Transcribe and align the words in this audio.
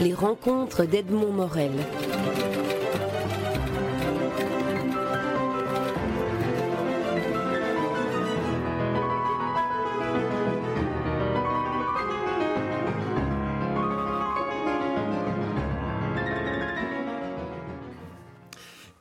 Les 0.00 0.14
rencontres 0.14 0.86
d'Edmond 0.86 1.30
Morel. 1.30 1.72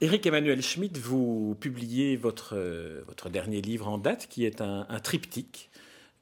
Éric 0.01 0.25
Emmanuel 0.25 0.61
Schmitt, 0.61 0.97
vous 0.97 1.57
publiez 1.59 2.15
votre, 2.15 2.55
euh, 2.55 3.03
votre 3.07 3.29
dernier 3.29 3.61
livre 3.61 3.89
en 3.89 3.97
date, 3.97 4.27
qui 4.29 4.45
est 4.45 4.61
un, 4.61 4.85
triptyque 5.03 5.68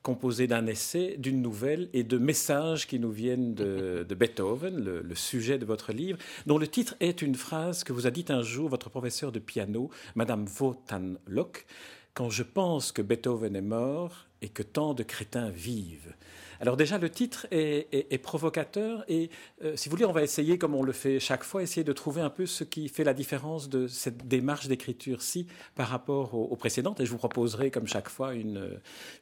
composé 0.08 0.48
d'un 0.48 0.68
essai, 0.68 1.18
d'une 1.18 1.42
nouvelle 1.42 1.90
et 1.92 2.06
de 2.06 2.18
messages 2.18 2.88
qui 2.88 2.98
nous 2.98 3.12
viennent 3.12 3.54
de, 3.54 4.16
Beethoven, 4.18 4.78
le, 4.78 5.16
sujet 5.16 5.58
de 5.58 5.66
votre 5.66 5.92
livre, 5.92 6.18
dont 6.46 6.58
le 6.58 6.66
titre 6.66 6.96
est 7.02 7.22
une 7.22 7.36
phrase 7.36 7.84
que 7.84 7.92
vous 7.92 8.08
a 8.08 8.10
dite 8.10 8.32
un 8.32 8.42
jour 8.42 8.70
votre 8.70 8.90
professeur 8.90 9.34
de 9.34 9.40
piano, 9.40 9.90
Madame 10.16 10.46
Votan 10.46 11.16
Locke, 11.28 11.66
quand 12.14 12.30
je 12.30 12.44
pense 12.44 12.94
que 12.94 13.02
Beethoven 13.02 13.58
est 13.58 13.62
mort 13.62 14.28
et 14.42 14.48
que 14.48 14.64
tant 14.64 14.94
de 14.94 15.04
crétins 15.04 15.50
vivent. 15.50 16.16
Alors 16.60 16.78
déjà, 16.78 16.98
le 16.98 17.10
titre 17.10 17.48
est, 17.52 18.18
provocateur 18.22 19.04
et 19.08 19.30
euh, 19.64 19.76
si 19.76 19.90
vous 19.90 19.96
voulez, 19.96 20.06
on 20.06 20.12
va 20.12 20.24
essayer, 20.24 20.58
comme 20.58 20.74
on 20.74 20.84
le 20.84 20.92
fait 20.92 21.20
chaque 21.20 21.44
fois, 21.44 21.62
essayer 21.62 21.84
de 21.84 21.94
trouver 21.94 22.22
un 22.22 22.30
peu 22.30 22.46
ce 22.46 22.64
qui 22.64 22.90
fait 22.90 23.04
la 23.04 23.14
différence 23.14 23.70
de 23.70 23.88
cette 23.88 24.28
démarche 24.28 24.68
d'écriture-ci 24.68 25.48
par 25.76 25.88
rapport 25.88 26.34
aux, 26.34 26.56
précédentes. 26.56 27.00
Et 27.00 27.06
je 27.06 27.12
vous 27.12 27.18
proposerai, 27.18 27.70
comme 27.70 27.88
chaque 27.88 28.10
fois, 28.10 28.34
une, 28.34 28.80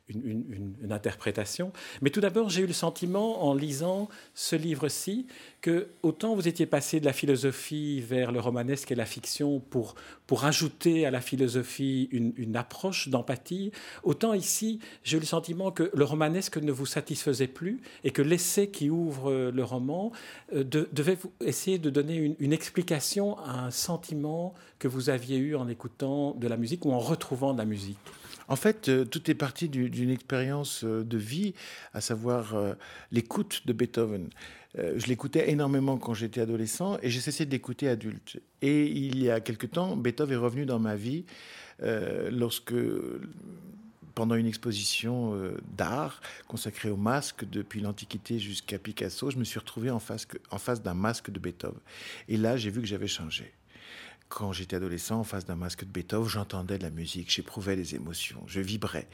une, 0.07 0.75
une 0.81 0.91
interprétation. 0.91 1.73
Mais 2.01 2.09
tout 2.09 2.21
d'abord, 2.21 2.49
j'ai 2.49 2.61
eu 2.61 2.67
le 2.67 2.73
sentiment, 2.73 3.45
en 3.45 3.53
lisant 3.53 4.07
ce 4.33 4.55
livre-ci, 4.55 5.27
que 5.61 5.87
autant 6.03 6.35
vous 6.35 6.47
étiez 6.47 6.65
passé 6.65 6.99
de 6.99 7.05
la 7.05 7.13
philosophie 7.13 7.99
vers 7.99 8.31
le 8.31 8.39
romanesque 8.39 8.91
et 8.91 8.95
la 8.95 9.05
fiction 9.05 9.59
pour, 9.59 9.95
pour 10.27 10.45
ajouter 10.45 11.05
à 11.05 11.11
la 11.11 11.21
philosophie 11.21 12.07
une, 12.11 12.33
une 12.37 12.55
approche 12.55 13.09
d'empathie, 13.09 13.71
autant 14.03 14.33
ici, 14.33 14.79
j'ai 15.03 15.17
eu 15.17 15.19
le 15.19 15.25
sentiment 15.25 15.71
que 15.71 15.89
le 15.93 16.03
romanesque 16.03 16.57
ne 16.57 16.71
vous 16.71 16.85
satisfaisait 17.25 17.47
plus 17.47 17.81
et 18.03 18.11
que 18.11 18.21
l'essai 18.21 18.69
qui 18.69 18.89
ouvre 18.89 19.51
le 19.51 19.63
roman 19.63 20.11
euh, 20.53 20.63
devait 20.63 21.15
vous 21.15 21.31
essayer 21.41 21.79
de 21.79 21.89
donner 21.89 22.35
une, 22.39 22.53
explication 22.53 23.37
à 23.39 23.65
un 23.65 23.71
sentiment 23.71 24.53
que 24.79 24.87
vous 24.87 25.09
aviez 25.09 25.37
eu 25.37 25.55
en 25.55 25.67
écoutant 25.67 26.33
de 26.33 26.47
la 26.47 26.57
musique 26.57 26.85
ou 26.85 26.91
en 26.91 26.99
retrouvant 26.99 27.53
de 27.53 27.57
la 27.57 27.65
musique. 27.65 27.97
En 28.47 28.55
fait, 28.55 28.89
euh, 28.89 29.05
tout 29.05 29.29
est 29.29 29.35
parti 29.35 29.69
d'une 29.69 30.11
expérience 30.11 30.83
euh, 30.83 31.03
de 31.03 31.17
vie, 31.17 31.53
à 31.93 32.01
savoir 32.01 32.55
l'écoute 33.11 33.63
de 33.65 33.73
Beethoven. 33.73 34.29
je 34.75 35.05
l'écoutais 35.07 35.49
énormément 35.49 35.97
quand 35.97 36.13
j'étais 36.13 36.41
adolescent 36.41 36.97
et 37.01 37.09
j'ai 37.09 37.21
cessé 37.21 37.45
de 37.45 37.87
adulte. 37.87 38.39
Et 38.61 38.85
il 38.85 39.23
y 39.23 39.29
a 39.29 39.39
quelque 39.39 39.67
temps, 39.67 39.95
Beethoven 39.95 40.33
est 40.33 40.41
revenu 40.41 40.65
dans 40.65 40.79
ma 40.79 40.95
vie 40.95 41.25
lorsque 42.31 42.73
pendant 44.15 44.35
une 44.35 44.47
exposition 44.47 45.35
euh, 45.35 45.57
d'art 45.77 46.21
consacrée 46.47 46.89
au 46.89 46.95
masque 46.95 47.47
depuis 47.47 47.81
l'Antiquité 47.81 48.39
jusqu'à 48.39 48.79
Picasso, 48.79 49.29
je 49.29 49.37
me 49.37 49.43
suis 49.43 49.59
retrouvé 49.59 49.91
en 49.91 49.99
face, 49.99 50.25
en 50.49 50.57
face 50.57 50.81
d'un 50.81 50.93
masque 50.93 51.29
de 51.29 51.39
Beethoven. 51.39 51.79
Et 52.29 52.37
là, 52.37 52.57
j'ai 52.57 52.69
vu 52.69 52.81
que 52.81 52.87
j'avais 52.87 53.07
changé. 53.07 53.53
Quand 54.29 54.53
j'étais 54.53 54.77
adolescent, 54.77 55.19
en 55.19 55.23
face 55.23 55.45
d'un 55.45 55.55
masque 55.55 55.83
de 55.83 55.91
Beethoven, 55.91 56.27
j'entendais 56.27 56.79
de 56.79 56.83
la 56.83 56.89
musique, 56.89 57.31
j'éprouvais 57.31 57.75
des 57.75 57.93
émotions, 57.93 58.41
je 58.47 58.61
vibrais. 58.61 59.07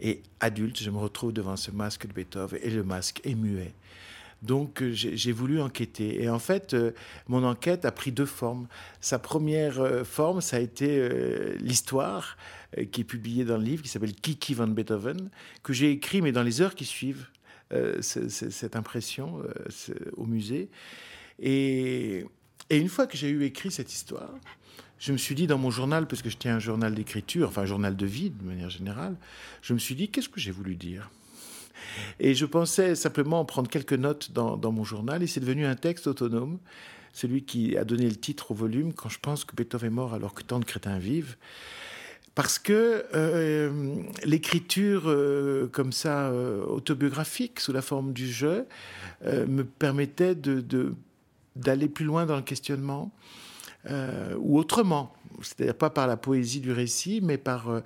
Et 0.00 0.22
adulte, 0.40 0.82
je 0.82 0.90
me 0.90 0.98
retrouve 0.98 1.32
devant 1.32 1.56
ce 1.56 1.70
masque 1.70 2.06
de 2.06 2.12
Beethoven 2.12 2.58
et 2.62 2.70
le 2.70 2.82
masque 2.82 3.20
est 3.24 3.36
muet. 3.36 3.72
Donc 4.42 4.82
euh, 4.82 4.90
j'ai 4.92 5.32
voulu 5.32 5.60
enquêter. 5.60 6.22
Et 6.22 6.28
en 6.28 6.38
fait, 6.38 6.74
euh, 6.74 6.92
mon 7.28 7.44
enquête 7.44 7.84
a 7.84 7.92
pris 7.92 8.12
deux 8.12 8.26
formes. 8.26 8.68
Sa 9.00 9.18
première 9.18 10.06
forme, 10.06 10.40
ça 10.40 10.56
a 10.56 10.60
été 10.60 11.08
l'histoire 11.58 12.36
euh, 12.78 12.84
qui 12.84 13.00
est 13.00 13.04
publié 13.04 13.44
dans 13.44 13.56
le 13.56 13.64
livre, 13.64 13.82
qui 13.82 13.88
s'appelle 13.88 14.14
Kiki 14.14 14.54
van 14.54 14.68
Beethoven, 14.68 15.30
que 15.62 15.72
j'ai 15.72 15.90
écrit, 15.90 16.22
mais 16.22 16.32
dans 16.32 16.42
les 16.42 16.60
heures 16.60 16.74
qui 16.74 16.84
suivent 16.84 17.26
euh, 17.72 18.00
cette 18.00 18.76
impression 18.76 19.42
euh, 19.42 19.94
au 20.16 20.24
musée. 20.24 20.68
Et, 21.40 22.24
et 22.68 22.78
une 22.78 22.88
fois 22.88 23.06
que 23.06 23.16
j'ai 23.16 23.28
eu 23.28 23.44
écrit 23.44 23.70
cette 23.70 23.92
histoire, 23.92 24.32
je 24.98 25.12
me 25.12 25.16
suis 25.16 25.34
dit 25.34 25.46
dans 25.46 25.58
mon 25.58 25.70
journal, 25.70 26.06
parce 26.06 26.22
que 26.22 26.30
je 26.30 26.36
tiens 26.36 26.56
un 26.56 26.60
journal 26.60 26.94
d'écriture, 26.94 27.48
enfin 27.48 27.62
un 27.62 27.66
journal 27.66 27.96
de 27.96 28.06
vie 28.06 28.30
de 28.30 28.44
manière 28.44 28.70
générale, 28.70 29.16
je 29.62 29.72
me 29.72 29.78
suis 29.78 29.94
dit 29.94 30.08
qu'est-ce 30.10 30.28
que 30.28 30.38
j'ai 30.38 30.50
voulu 30.50 30.76
dire? 30.76 31.10
Et 32.18 32.34
je 32.34 32.46
pensais 32.46 32.94
simplement 32.94 33.44
prendre 33.44 33.68
quelques 33.68 33.92
notes 33.92 34.32
dans, 34.32 34.72
mon 34.72 34.84
journal, 34.84 35.22
et 35.22 35.26
c'est 35.26 35.40
devenu 35.40 35.66
un 35.66 35.76
texte 35.76 36.06
autonome, 36.06 36.58
celui 37.12 37.42
qui 37.42 37.76
a 37.76 37.84
donné 37.84 38.08
le 38.08 38.16
titre 38.16 38.52
au 38.52 38.54
volume, 38.54 38.92
quand 38.92 39.08
je 39.08 39.18
pense 39.20 39.44
que 39.44 39.54
Beethoven 39.56 39.88
est 39.88 39.94
mort 39.94 40.14
alors 40.14 40.34
que 40.34 40.42
tant 40.42 40.60
de 40.60 40.64
crétins 40.64 40.98
vivent. 40.98 41.36
Parce 42.34 42.58
que 42.58 43.04
euh, 43.14 44.02
l'écriture 44.24 45.02
euh, 45.06 45.68
comme 45.72 45.92
ça 45.92 46.28
euh, 46.28 46.64
autobiographique 46.64 47.58
sous 47.60 47.72
la 47.72 47.82
forme 47.82 48.12
du 48.12 48.30
jeu 48.30 48.66
me 49.24 49.62
permettait 49.62 50.34
d'aller 51.56 51.88
plus 51.88 52.04
loin 52.04 52.24
dans 52.24 52.36
le 52.36 52.42
questionnement 52.42 53.12
ou 54.38 54.58
autrement, 54.58 55.12
c'est-à-dire 55.42 55.74
pas 55.74 55.90
par 55.90 56.06
la 56.06 56.16
poésie 56.16 56.60
du 56.60 56.72
récit, 56.72 57.20
mais 57.22 57.38
par 57.38 57.82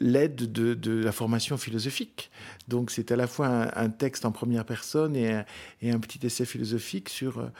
l'aide 0.00 0.52
de, 0.52 1.02
la 1.02 1.12
formation 1.12 1.56
philosophique. 1.56 2.30
Donc 2.68 2.90
c'est 2.90 3.12
à 3.12 3.16
la 3.16 3.26
fois 3.26 3.70
un, 3.78 3.88
texte 3.88 4.24
en 4.24 4.32
première 4.32 4.64
personne 4.64 5.16
et 5.16 5.32
un, 5.32 5.44
et 5.82 5.90
un, 5.90 5.98
petit 5.98 6.24
essai 6.26 6.44
philosophique 6.44 7.08
sur 7.08 7.50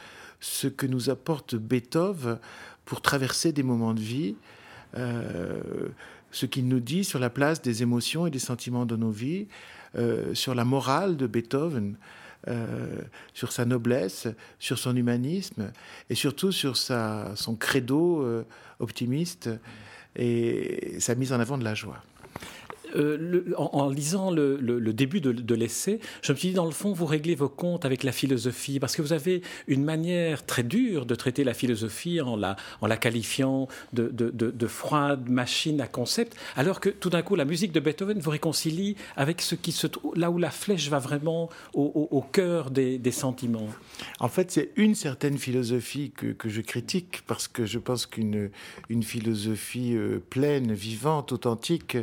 ce 0.41 0.69
que 0.69 0.87
nous 0.87 1.11
apporte 1.11 1.55
Beethoven 1.55 2.39
pour 2.85 3.01
traverser 3.01 3.53
des 3.53 3.63
moments 3.63 3.95
de 3.95 4.01
vie 4.01 4.37
euh, 4.97 5.89
ce 6.31 6.47
qu'il 6.47 6.69
nous 6.69 6.81
dit 6.81 7.05
sur 7.05 7.19
la 7.19 7.31
place 7.31 7.63
des 7.63 7.83
émotions 7.83 8.27
et 8.27 8.31
des 8.31 8.39
sentiments 8.39 8.85
dans 8.85 8.99
nos 8.99 9.11
vies, 9.11 9.47
euh, 9.97 10.35
sur 10.35 10.55
la 10.55 10.65
morale 10.65 11.17
de 11.17 11.27
Beethoven, 11.27 11.97
euh, 12.47 13.01
sur 13.35 13.53
sa 13.53 13.65
noblesse, 13.65 14.29
sur 14.59 14.79
son 14.79 14.97
humanisme 14.97 15.73
et 16.09 16.15
surtout 16.15 16.53
sur 16.53 16.77
sa, 16.77 17.35
son 17.35 17.57
credo 17.57 18.45
optimiste 18.79 19.51
et 20.17 21.01
sa 21.01 21.15
mise 21.15 21.33
en 21.33 21.41
avant 21.41 21.59
de 21.59 21.65
la 21.65 21.75
joie. 21.75 22.03
Euh, 22.97 23.43
en, 23.57 23.89
lisant 23.89 24.31
le, 24.31 24.93
début 24.93 25.21
de, 25.21 25.55
l'essai, 25.55 26.01
je 26.23 26.33
me 26.33 26.37
suis 26.37 26.49
dit, 26.49 26.55
dans 26.55 26.65
le 26.65 26.71
fond, 26.71 26.93
vous 26.93 27.07
réglez 27.07 27.35
vos 27.35 27.49
comptes 27.49 27.85
avec 27.85 28.03
la 28.03 28.13
philosophie, 28.13 28.81
parce 28.81 28.97
que 28.97 29.03
vous 29.03 29.13
avez 29.13 29.43
une 29.67 29.85
manière 29.85 30.45
très 30.47 30.63
dure 30.63 31.07
de 31.07 31.15
traiter 31.15 31.45
la 31.45 31.55
philosophie 31.55 32.21
en 32.21 32.37
la, 32.37 32.57
qualifiant 32.97 33.69
de, 33.93 34.09
de, 34.11 34.67
froide 34.67 35.29
machine 35.29 35.81
à 35.81 35.87
concept, 35.87 36.37
alors 36.57 36.81
que 36.81 36.89
tout 36.89 37.11
d'un 37.11 37.23
coup, 37.23 37.35
la 37.35 37.45
musique 37.45 37.73
de 37.73 37.81
Beethoven 37.81 38.19
vous 38.19 38.31
réconcilie 38.31 38.97
avec 39.17 39.41
ce 39.41 39.55
qui 39.55 39.73
se 39.73 39.87
trouve 39.87 40.15
là 40.17 40.31
où 40.31 40.39
la 40.39 40.51
flèche 40.51 40.89
va 40.89 40.99
vraiment 40.99 41.49
au, 41.75 42.25
cœur 42.33 42.71
des, 42.71 43.01
sentiments. 43.11 43.69
En 44.21 44.29
fait, 44.29 44.51
c'est 44.51 44.71
une 44.77 44.95
certaine 44.95 45.39
philosophie 45.39 46.13
que, 46.15 46.49
je 46.49 46.61
critique, 46.61 47.23
parce 47.27 47.49
que 47.49 47.67
je 47.67 47.79
pense 47.79 48.07
qu'une 48.07 48.51
une 48.89 49.03
philosophie 49.03 49.95
euh, 49.95 50.19
pleine, 50.31 50.73
vivante, 50.73 51.33
authentique, 51.33 51.97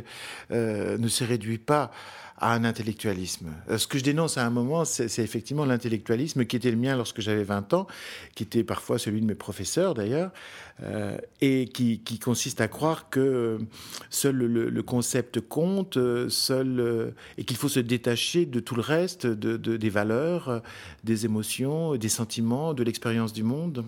euh, 0.50 0.75
euh, 0.76 0.98
ne 0.98 1.08
se 1.08 1.24
réduit 1.24 1.58
pas 1.58 1.90
à 2.38 2.52
un 2.52 2.64
intellectualisme. 2.64 3.52
Euh, 3.70 3.78
ce 3.78 3.86
que 3.86 3.98
je 3.98 4.04
dénonce 4.04 4.36
à 4.36 4.44
un 4.44 4.50
moment, 4.50 4.84
c'est 4.84 5.22
effectivement 5.22 5.64
l'intellectualisme 5.64 6.44
qui 6.44 6.56
était 6.56 6.70
le 6.70 6.76
mien 6.76 6.94
lorsque 6.94 7.22
j'avais 7.22 7.44
20 7.44 7.72
ans, 7.72 7.86
qui 8.34 8.42
était 8.42 8.62
parfois 8.62 8.98
celui 8.98 9.22
de 9.22 9.26
mes 9.26 9.34
professeurs 9.34 9.94
d'ailleurs, 9.94 10.32
euh, 10.82 11.16
et 11.40 11.66
qui, 11.68 12.00
consiste 12.22 12.60
à 12.60 12.68
croire 12.68 13.08
que 13.08 13.58
seul 14.10 14.36
le, 14.36 14.82
concept 14.82 15.40
compte, 15.40 15.98
seul, 16.28 17.14
et 17.38 17.44
qu'il 17.44 17.56
faut 17.56 17.68
se 17.68 17.80
détacher 17.80 18.44
de 18.44 18.60
tout 18.60 18.74
le 18.74 18.82
reste, 18.82 19.26
de, 19.26 19.56
des 19.56 19.90
valeurs, 19.90 20.62
des 21.04 21.24
émotions, 21.24 21.96
des 21.96 22.08
sentiments, 22.10 22.74
de 22.74 22.82
l'expérience 22.82 23.32
du 23.32 23.44
monde. 23.44 23.84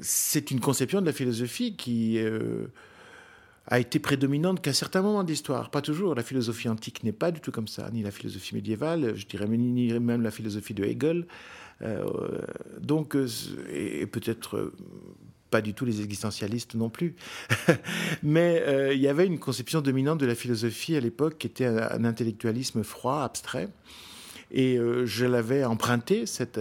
c'est 0.00 0.50
une 0.50 0.60
conception 0.60 1.00
de 1.00 1.06
la 1.06 1.12
philosophie 1.12 1.76
qui 1.76 2.18
a 3.66 3.78
été 3.78 3.98
prédominante 3.98 4.60
qu'à 4.60 4.72
certains 4.72 5.02
moments 5.02 5.24
d'histoire, 5.24 5.70
pas 5.70 5.82
toujours. 5.82 6.14
La 6.14 6.22
philosophie 6.22 6.68
antique 6.68 7.04
n'est 7.04 7.12
pas 7.12 7.30
du 7.30 7.40
tout 7.40 7.52
comme 7.52 7.68
ça, 7.68 7.88
ni 7.92 8.02
la 8.02 8.10
philosophie 8.10 8.54
médiévale, 8.54 9.14
je 9.16 9.26
dirais 9.26 9.46
ni 9.46 9.92
même 9.98 10.22
la 10.22 10.30
philosophie 10.30 10.74
de 10.74 10.84
Hegel. 10.84 11.26
Euh, 11.82 12.40
donc, 12.80 13.16
euh, 13.16 13.28
et, 13.72 14.06
peut-être 14.06 14.56
euh, 14.56 14.72
pas 15.50 15.60
du 15.60 15.74
tout 15.74 15.84
les 15.84 16.00
existentialistes 16.00 16.74
non 16.74 16.90
plus. 16.90 17.14
Mais 18.22 18.62
il 18.94 19.00
y 19.00 19.08
avait 19.08 19.26
une 19.26 19.38
conception 19.38 19.80
dominante 19.80 20.18
de 20.18 20.26
la 20.26 20.34
philosophie 20.34 20.96
à 20.96 21.00
l'époque 21.00 21.38
qui 21.38 21.46
était 21.46 21.66
un, 21.66 22.04
intellectualisme 22.04 22.82
froid, 22.82 23.22
abstrait. 23.22 23.68
Et 24.52 24.78
je 25.04 25.24
l'avais 25.24 25.64
emprunté, 25.64 26.26
cette, 26.26 26.60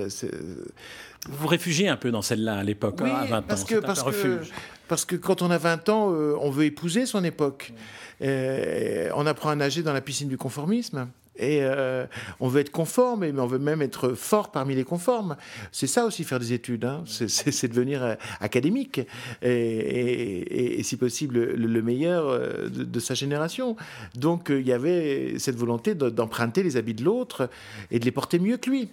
vous 1.29 1.37
vous 1.37 1.47
réfugiez 1.47 1.87
un 1.87 1.97
peu 1.97 2.11
dans 2.11 2.21
celle-là 2.21 2.55
à 2.57 2.63
l'époque, 2.63 2.99
hein, 3.01 3.13
à 3.21 3.25
20 3.25 3.41
parce 3.43 3.61
ans. 3.61 3.65
Que, 3.65 3.75
parce, 3.75 4.03
que, 4.03 4.41
parce 4.87 5.05
que 5.05 5.15
quand 5.15 5.41
on 5.41 5.51
a 5.51 5.57
20 5.57 5.89
ans, 5.89 6.11
euh, 6.11 6.35
on 6.41 6.49
veut 6.49 6.65
épouser 6.65 7.05
son 7.05 7.23
époque. 7.23 7.73
on 8.21 9.25
apprend 9.25 9.49
à 9.49 9.55
nager 9.55 9.83
dans 9.83 9.93
la 9.93 10.01
piscine 10.01 10.29
du 10.29 10.37
conformisme. 10.37 11.07
Et 11.41 11.63
euh, 11.63 12.05
on 12.39 12.47
veut 12.47 12.61
être 12.61 12.71
conforme, 12.71 13.21
mais 13.21 13.41
on 13.41 13.47
veut 13.47 13.57
même 13.57 13.81
être 13.81 14.13
fort 14.13 14.51
parmi 14.51 14.75
les 14.75 14.83
conformes. 14.83 15.35
C'est 15.71 15.87
ça 15.87 16.05
aussi 16.05 16.23
faire 16.23 16.39
des 16.39 16.53
études, 16.53 16.85
hein. 16.85 17.03
c'est 17.07 17.67
devenir 17.67 18.03
euh, 18.03 18.13
académique 18.39 19.01
et, 19.41 20.81
si 20.83 20.97
possible 20.97 21.39
le, 21.39 21.81
meilleur 21.81 22.27
euh, 22.27 22.69
de, 22.69 22.99
sa 22.99 23.15
génération. 23.15 23.75
Donc 24.13 24.49
il 24.49 24.67
y 24.67 24.71
avait 24.71 25.39
cette 25.39 25.55
volonté 25.55 25.95
d'emprunter 25.95 26.61
les 26.61 26.77
habits 26.77 26.93
de 26.93 27.03
l'autre 27.03 27.49
et 27.89 27.97
de 27.97 28.05
les 28.05 28.11
porter 28.11 28.37
mieux 28.37 28.57
que 28.57 28.69
lui. 28.69 28.89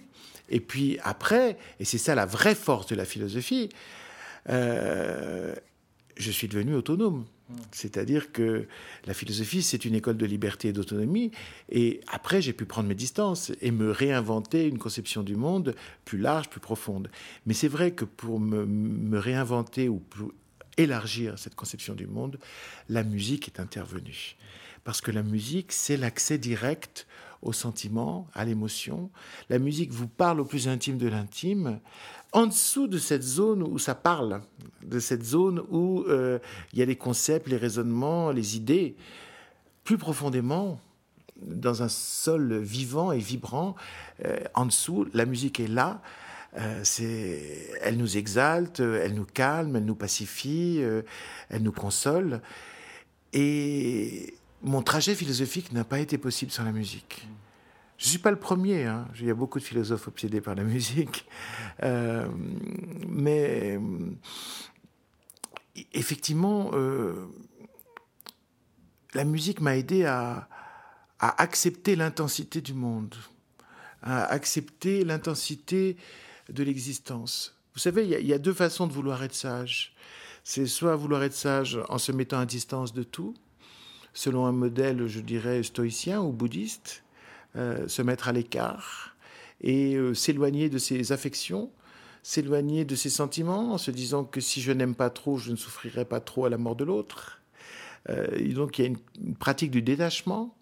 Et 0.49 0.59
puis 0.59 0.97
après, 1.03 1.57
et 1.79 1.85
c'est 1.85 1.99
ça 1.99 2.15
la 2.15 2.25
vraie 2.25 2.55
force 2.55 2.87
de 2.87 2.95
la 2.95 3.05
philosophie, 3.05 3.69
je 4.47 5.53
suis 6.17 6.47
devenu 6.47 6.73
autonome. 6.73 7.25
C'est-à-dire 7.71 8.31
que 8.31 8.67
la 9.05 9.13
philosophie, 9.13 9.63
c'est 9.63 9.85
une 9.85 9.95
école 9.95 10.17
de 10.17 10.25
liberté 10.25 10.69
et 10.69 10.73
d'autonomie. 10.73 11.31
Et 11.69 12.01
après, 12.07 12.41
j'ai 12.41 12.53
pu 12.53 12.65
prendre 12.65 12.87
mes 12.87 12.95
distances 12.95 13.51
et 13.61 13.71
me 13.71 13.91
réinventer 13.91 14.67
une 14.67 14.77
conception 14.77 15.23
du 15.23 15.35
monde 15.35 15.75
plus 16.05 16.19
large, 16.19 16.49
plus 16.49 16.59
profonde. 16.59 17.09
Mais 17.45 17.53
c'est 17.53 17.67
vrai 17.67 17.91
que 17.91 18.05
pour 18.05 18.39
me, 18.39 19.17
réinventer 19.17 19.89
ou 19.89 19.99
pour 19.99 20.31
élargir 20.77 21.37
cette 21.37 21.55
conception 21.55 21.95
du 21.95 22.07
monde, 22.07 22.39
la 22.87 23.03
musique 23.03 23.47
est 23.47 23.59
intervenue. 23.59 24.35
Parce 24.83 25.01
que 25.01 25.11
la 25.11 25.23
musique, 25.23 25.71
c'est 25.71 25.97
l'accès 25.97 26.37
direct 26.37 27.05
au 27.41 27.53
sentiment, 27.53 28.27
à 28.33 28.45
l'émotion. 28.45 29.09
La 29.49 29.59
musique 29.59 29.91
vous 29.91 30.07
parle 30.07 30.39
au 30.41 30.45
plus 30.45 30.67
intime 30.67 30.97
de 30.97 31.07
l'intime 31.07 31.79
en 32.31 32.47
dessous 32.47 32.87
de 32.87 32.97
cette 32.97 33.23
zone 33.23 33.63
où 33.63 33.79
ça 33.79 33.95
parle, 33.95 34.41
de 34.83 34.99
cette 34.99 35.23
zone 35.23 35.61
où 35.69 36.03
euh, 36.07 36.39
il 36.73 36.79
y 36.79 36.81
a 36.81 36.85
les 36.85 36.95
concepts, 36.95 37.47
les 37.47 37.57
raisonnements, 37.57 38.31
les 38.31 38.55
idées, 38.55 38.95
plus 39.83 39.97
profondément, 39.97 40.79
dans 41.41 41.81
un 41.83 41.87
sol 41.87 42.57
vivant 42.57 43.11
et 43.11 43.17
vibrant, 43.17 43.75
euh, 44.25 44.39
en 44.53 44.65
dessous, 44.65 45.07
la 45.13 45.25
musique 45.25 45.59
est 45.59 45.67
là. 45.67 46.01
Euh, 46.57 46.83
elle 47.81 47.97
nous 47.97 48.17
exalte, 48.17 48.79
elle 48.79 49.13
nous 49.13 49.25
calme, 49.25 49.75
elle 49.75 49.85
nous 49.85 49.95
pacifie, 49.95 50.81
elle 51.49 51.63
nous 51.63 51.71
console. 51.71 52.41
Et 53.33 54.33
mon 54.61 54.81
trajet 54.81 55.15
philosophique 55.15 55.71
n'a 55.71 55.83
pas 55.83 55.99
été 55.99 56.17
possible 56.17 56.51
sans 56.51 56.63
la 56.63 56.71
musique. 56.71 57.27
Je 57.97 58.05
ne 58.05 58.09
suis 58.11 58.19
pas 58.19 58.31
le 58.31 58.39
premier, 58.39 58.85
hein. 58.85 59.07
il 59.19 59.25
y 59.25 59.29
a 59.29 59.33
beaucoup 59.33 59.59
de 59.59 59.63
philosophes 59.63 60.07
obsédés 60.07 60.39
par 60.39 60.55
la 60.55 60.63
musique. 60.63 61.25
Euh, 61.83 62.27
mais 63.07 63.79
effectivement, 65.93 66.71
euh, 66.73 67.27
la 69.13 69.25
musique 69.25 69.59
m'a 69.61 69.75
aidé 69.77 70.05
à, 70.05 70.47
accepter 71.19 71.97
l'intensité 71.97 72.61
du 72.61 72.73
monde, 72.73 73.13
à 74.01 74.23
accepter 74.23 75.03
l'intensité 75.03 75.97
de 76.47 76.63
l'existence. 76.63 77.59
Vous 77.73 77.79
savez, 77.81 78.07
il 78.07 78.25
y, 78.25 78.33
a 78.33 78.37
deux 78.37 78.53
façons 78.53 78.87
de 78.87 78.93
vouloir 78.93 79.21
être 79.23 79.35
sage. 79.35 79.93
C'est 80.45 80.65
soit 80.65 80.95
vouloir 80.95 81.23
être 81.23 81.33
sage 81.33 81.77
en 81.89 81.97
se 81.97 82.13
mettant 82.13 82.39
à 82.39 82.45
distance 82.45 82.93
de 82.93 83.03
tout, 83.03 83.35
selon 84.13 84.45
un 84.45 84.51
modèle, 84.51 85.07
je 85.07 85.19
dirais, 85.19 85.63
stoïcien 85.63 86.21
ou 86.21 86.31
bouddhiste, 86.31 87.03
euh, 87.55 87.87
se 87.87 88.03
mettre 88.03 88.27
à 88.27 88.31
l'écart 88.31 89.15
et 89.61 89.95
euh, 89.95 90.13
s'éloigner 90.13 90.69
de 90.69 90.77
ses 90.77 91.11
affections, 91.11 91.71
s'éloigner 92.21 92.85
de 92.85 92.95
ses 92.95 93.09
sentiments 93.09 93.73
en 93.73 93.79
se 93.79 93.89
disant 93.89 94.23
que 94.23 94.39
si 94.39 94.61
je 94.61 94.71
n'aime 94.71 94.93
pas 94.93 95.09
trop, 95.09 95.37
je 95.37 95.49
ne 95.49 95.55
souffrirai 95.55 96.05
pas 96.05 96.19
trop 96.19 96.45
à 96.45 96.49
la 96.49 96.59
mort 96.59 96.75
de 96.75 96.83
l'autre. 96.83 97.41
Euh, 98.09 98.53
donc 98.53 98.77
il 98.77 98.81
y 98.83 98.85
a 98.85 98.87
une, 98.89 99.35
pratique 99.35 99.71
du 99.71 99.81
détachement. 99.81 100.55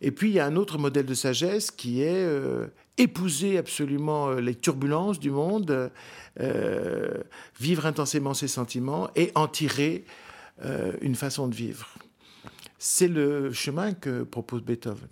Et 0.00 0.10
puis 0.10 0.30
il 0.30 0.32
y 0.32 0.40
a 0.40 0.46
un 0.46 0.56
autre 0.56 0.78
modèle 0.78 1.04
de 1.04 1.14
sagesse 1.14 1.70
qui 1.70 2.00
est 2.00 2.26
épouser 2.96 3.58
absolument 3.58 4.30
les 4.32 4.54
turbulences 4.54 5.20
du 5.20 5.30
monde, 5.30 5.90
vivre 7.60 7.84
intensément 7.84 8.32
ses 8.32 8.48
sentiments 8.48 9.10
et 9.14 9.30
en 9.34 9.46
tirer 9.46 10.06
une 11.02 11.14
façon 11.14 11.48
de 11.48 11.54
vivre. 11.54 11.94
C'est 12.82 13.08
le 13.08 13.52
chemin 13.52 13.92
que 13.92 14.22
propose 14.22 14.62
Beethoven. 14.62 15.10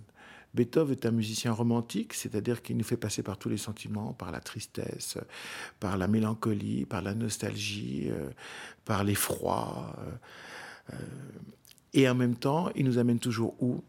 Beethoven 0.55 0.93
est 0.93 1.05
un 1.05 1.11
musicien 1.11 1.53
romantique, 1.53 2.15
c'est-à-dire 2.15 2.63
qu'il 2.63 2.79
nous 2.79 2.83
fait 2.83 2.97
passer 2.97 3.23
par 3.23 3.37
tous 3.37 3.51
les 3.51 3.59
sentiments, 3.59 4.15
par 4.15 4.33
la 4.33 4.41
tristesse, 4.41 5.19
par 5.79 5.99
la 5.99 6.09
mélancolie, 6.09 6.87
par 6.87 7.03
la 7.03 7.15
nostalgie, 7.15 8.07
euh, 8.09 8.31
par 8.87 9.05
l'effroi. 9.05 9.95
Euh, 9.99 10.95
euh, 10.95 10.97
et 11.93 12.09
en 12.09 12.15
même 12.15 12.37
temps, 12.37 12.71
il 12.75 12.87
nous 12.87 12.97
amène 12.97 13.19
toujours 13.19 13.55
où? 13.63 13.85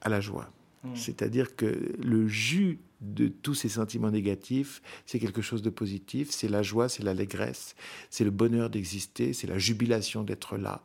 À 0.00 0.08
la 0.08 0.20
joie. 0.20 0.48
Hmm. 0.84 0.94
C'est-à-dire 0.94 1.56
que 1.56 1.96
le 2.00 2.28
jus 2.28 2.78
de 3.00 3.26
tous 3.26 3.54
ces 3.54 3.70
sentiments 3.70 4.12
négatifs, 4.12 4.82
c'est 5.04 5.18
quelque 5.18 5.42
chose 5.42 5.62
de 5.62 5.70
positif, 5.70 6.30
c'est 6.30 6.48
la 6.48 6.62
joie, 6.62 6.88
c'est 6.88 7.02
l'allégresse, 7.02 7.74
c'est 8.08 8.22
le 8.22 8.30
bonheur 8.30 8.70
d'exister, 8.70 9.32
c'est 9.32 9.48
la 9.48 9.58
jubilation 9.58 10.22
d'être 10.22 10.56
là. 10.56 10.84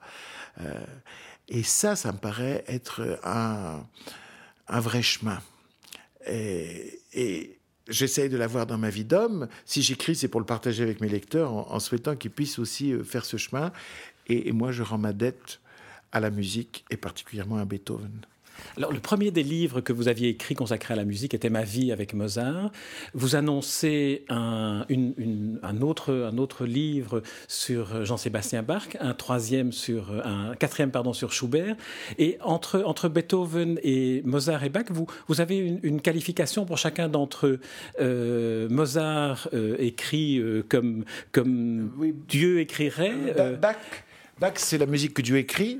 Et 1.49 1.63
ça, 1.63 1.95
ça 1.95 2.11
me 2.11 2.17
paraît 2.17 2.63
être 2.67 3.19
un, 3.23 3.83
vrai 4.67 5.01
chemin. 5.01 5.41
Et, 6.27 7.01
et 7.13 7.59
j'essaye 7.87 8.29
de 8.29 8.37
l'avoir 8.37 8.67
dans 8.67 8.77
ma 8.77 8.89
vie 8.89 9.03
d'homme. 9.03 9.47
Si 9.65 9.81
j'écris, 9.81 10.15
c'est 10.15 10.27
pour 10.27 10.39
le 10.39 10.45
partager 10.45 10.83
avec 10.83 11.01
mes 11.01 11.09
lecteurs 11.09 11.51
en, 11.51 11.79
souhaitant 11.79 12.15
qu'ils 12.15 12.31
puissent 12.31 12.59
aussi 12.59 12.93
euh, 12.93 13.03
faire 13.03 13.25
ce 13.25 13.37
chemin. 13.37 13.71
et, 14.27 14.51
moi, 14.51 14.71
je 14.71 14.83
rends 14.83 14.99
ma 14.99 15.13
dette 15.13 15.59
à 16.11 16.19
la 16.19 16.29
musique 16.29 16.85
et 16.89 16.97
particulièrement 16.97 17.57
à 17.57 17.65
Beethoven. 17.65 18.25
Alors, 18.77 18.91
le 18.91 18.99
premier 18.99 19.31
des 19.31 19.43
livres 19.43 19.81
que 19.81 19.93
vous 19.93 20.07
aviez 20.07 20.29
écrit 20.29 20.55
consacré 20.55 20.93
à 20.93 20.97
la 20.97 21.05
musique 21.05 21.33
était 21.33 21.49
Ma 21.49 21.63
vie 21.63 21.91
avec 21.91 22.13
Mozart. 22.13 22.71
Vous 23.13 23.35
annoncez 23.35 24.25
un, 24.29 24.85
un, 25.61 25.81
autre, 25.81 26.13
un 26.13 26.37
autre 26.37 26.65
livre 26.65 27.21
sur 27.47 28.05
Jean-Sébastien 28.05 28.63
Bach, 28.63 28.97
un 28.99 29.13
troisième 29.13 29.71
sur, 29.71 30.11
un 30.25 30.55
quatrième 30.55 30.91
pardon, 30.91 31.13
sur 31.13 31.31
Schubert. 31.31 31.75
Et 32.17 32.37
entre, 32.41 32.81
entre 32.85 33.09
Beethoven 33.09 33.79
et 33.83 34.21
Mozart 34.25 34.63
et 34.63 34.69
Bach, 34.69 34.85
vous, 34.89 35.07
vous 35.27 35.41
avez 35.41 35.57
une, 35.83 35.99
qualification 36.01 36.65
pour 36.65 36.77
chacun 36.77 37.09
d'entre 37.09 37.47
eux. 37.47 37.59
Euh, 37.99 38.69
Mozart 38.69 39.49
euh, 39.53 39.75
écrit 39.79 40.39
euh, 40.39 40.63
comme, 40.67 41.03
comme 41.31 41.91
Dieu 42.27 42.59
écrirait. 42.59 43.13
Bach, 43.61 43.75
Bach 44.39 44.53
c'est 44.55 44.77
la 44.77 44.85
musique 44.85 45.13
que 45.13 45.21
Dieu 45.21 45.37
écrit. 45.37 45.79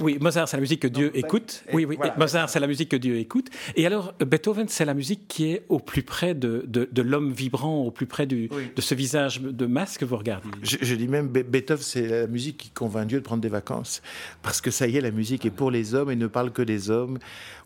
Oui, 0.00 0.18
Mozart, 0.20 0.48
c'est 0.48 0.56
la 0.56 0.60
musique 0.60 0.80
que 0.80 0.88
Dieu 0.88 1.10
écoute. 1.14 1.64
Oui, 1.72 1.84
oui, 1.84 1.98
Mozart, 2.16 2.48
c'est 2.48 2.60
la 2.60 2.66
musique 2.66 2.88
que 2.90 2.96
Dieu 2.96 3.16
écoute. 3.18 3.48
Et 3.76 3.86
alors, 3.86 4.14
Beethoven, 4.18 4.68
c'est 4.68 4.84
la 4.84 4.94
musique 4.94 5.28
qui 5.28 5.50
est 5.50 5.64
au 5.68 5.78
plus 5.78 6.02
près 6.02 6.34
de, 6.34 6.64
de, 6.66 7.02
l'homme 7.02 7.32
vibrant, 7.32 7.82
au 7.82 7.90
plus 7.90 8.06
près 8.06 8.26
du, 8.26 8.48
de 8.48 8.80
ce 8.80 8.94
visage 8.94 9.40
de 9.40 9.66
masse 9.66 9.98
que 9.98 10.04
vous 10.04 10.16
regardez. 10.16 10.48
Je, 10.62 10.94
dis 10.94 11.08
même, 11.08 11.28
Beethoven, 11.28 11.82
c'est 11.82 12.08
la 12.08 12.26
musique 12.26 12.58
qui 12.58 12.70
convainc 12.70 13.08
Dieu 13.08 13.18
de 13.18 13.24
prendre 13.24 13.42
des 13.42 13.48
vacances. 13.48 14.02
Parce 14.42 14.60
que 14.60 14.70
ça 14.70 14.86
y 14.86 14.96
est, 14.96 15.00
la 15.00 15.10
musique 15.10 15.44
est 15.44 15.50
pour 15.50 15.70
les 15.70 15.94
hommes 15.94 16.10
et 16.10 16.16
ne 16.16 16.26
parle 16.26 16.52
que 16.52 16.62
des 16.62 16.90
hommes, 16.90 17.18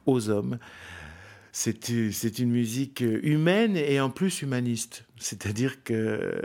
aux 0.07 0.29
hommes. 0.29 0.59
C'est 1.53 2.39
une 2.39 2.51
musique 2.51 3.01
humaine 3.01 3.77
et 3.77 3.99
en 4.01 4.11
plus 4.11 4.43
humaniste. 4.43 5.05
C'est-à-dire 5.19 5.83
que 5.83 6.43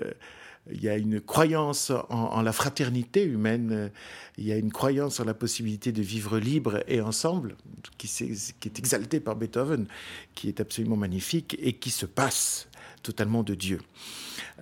il 0.69 0.83
y 0.83 0.89
a 0.89 0.95
une 0.95 1.19
croyance 1.19 1.91
en, 2.09 2.41
la 2.41 2.53
fraternité 2.53 3.23
humaine, 3.23 3.91
il 4.37 4.45
y 4.45 4.51
a 4.51 4.57
une 4.57 4.71
croyance 4.71 5.19
en 5.19 5.25
la 5.25 5.33
possibilité 5.33 5.91
de 5.91 6.01
vivre 6.01 6.37
libre 6.37 6.83
et 6.87 7.01
ensemble, 7.01 7.55
qui, 7.97 8.07
est, 8.23 8.79
exaltée 8.79 9.19
par 9.19 9.35
Beethoven, 9.35 9.87
qui 10.35 10.47
est 10.47 10.59
absolument 10.59 10.97
magnifique 10.97 11.57
et 11.59 11.73
qui 11.73 11.89
se 11.89 12.05
passe 12.05 12.67
totalement 13.01 13.41
de 13.41 13.55
Dieu. 13.55 13.79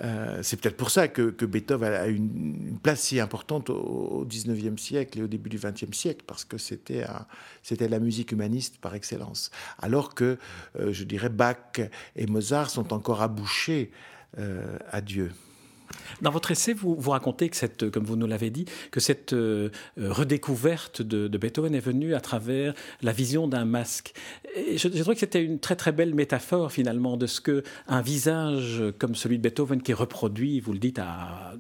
Euh, 0.02 0.40
c'est 0.42 0.60
peut-être 0.60 0.78
pour 0.78 0.92
ça 0.92 1.10
que, 1.10 1.46
Beethoven 1.46 1.92
a 1.92 2.08
une, 2.08 2.80
place 2.82 3.02
si 3.02 3.20
importante 3.20 3.70
au, 3.70 4.26
XIXe 4.26 4.82
siècle 4.82 5.20
et 5.20 5.24
au 5.24 5.28
début 5.28 5.50
du 5.50 5.58
XXe 5.58 5.92
siècle, 5.92 6.24
parce 6.26 6.46
que 6.46 6.58
c'était, 6.58 7.06
c'était 7.62 7.90
la 7.90 8.00
musique 8.00 8.32
humaniste 8.32 8.78
par 8.80 8.96
excellence. 8.96 9.52
Alors 9.80 10.16
que, 10.16 10.38
euh, 10.80 10.94
je 10.94 11.04
dirais, 11.04 11.30
Bach 11.30 11.82
et 12.16 12.28
Mozart 12.28 12.70
sont 12.70 12.94
encore 12.94 13.22
abouchés 13.22 13.92
euh, 14.38 14.78
à 14.92 15.02
Dieu. 15.02 15.32
Dans 16.22 16.32
votre 16.32 16.52
essai, 16.52 16.74
vous, 16.74 16.96
vous 16.96 17.12
racontez 17.12 17.50
que 17.50 17.56
cette, 17.56 17.90
comme 17.90 18.04
vous 18.04 18.16
nous 18.16 18.28
l'avez 18.28 18.50
dit, 18.50 18.66
que 18.92 19.00
cette 19.00 19.34
euh, 19.34 19.70
redécouverte 19.98 21.02
de, 21.02 21.38
Beethoven 21.38 21.74
est 21.74 21.80
venue 21.80 22.16
à 22.16 22.20
travers 22.20 22.74
la 23.02 23.14
vision 23.14 23.48
d'un 23.48 23.66
masque. 23.66 24.14
Je, 24.56 24.90
je 24.94 25.02
trouve 25.02 25.14
que 25.14 25.20
c'était 25.20 25.44
une 25.44 25.60
très 25.60 25.76
très 25.76 25.92
belle 25.92 26.14
métaphore 26.14 26.72
finalement 26.72 27.16
de 27.16 27.28
ce 27.28 27.40
que 27.40 27.64
un 27.88 28.02
visage 28.02 28.84
comme 28.98 29.16
celui 29.16 29.38
de 29.38 29.44
Beethoven 29.44 29.82
qui 29.82 29.92
est 29.92 29.96
reproduit, 29.96 30.60
vous 30.60 30.74
le 30.74 30.80
dites, 30.80 31.00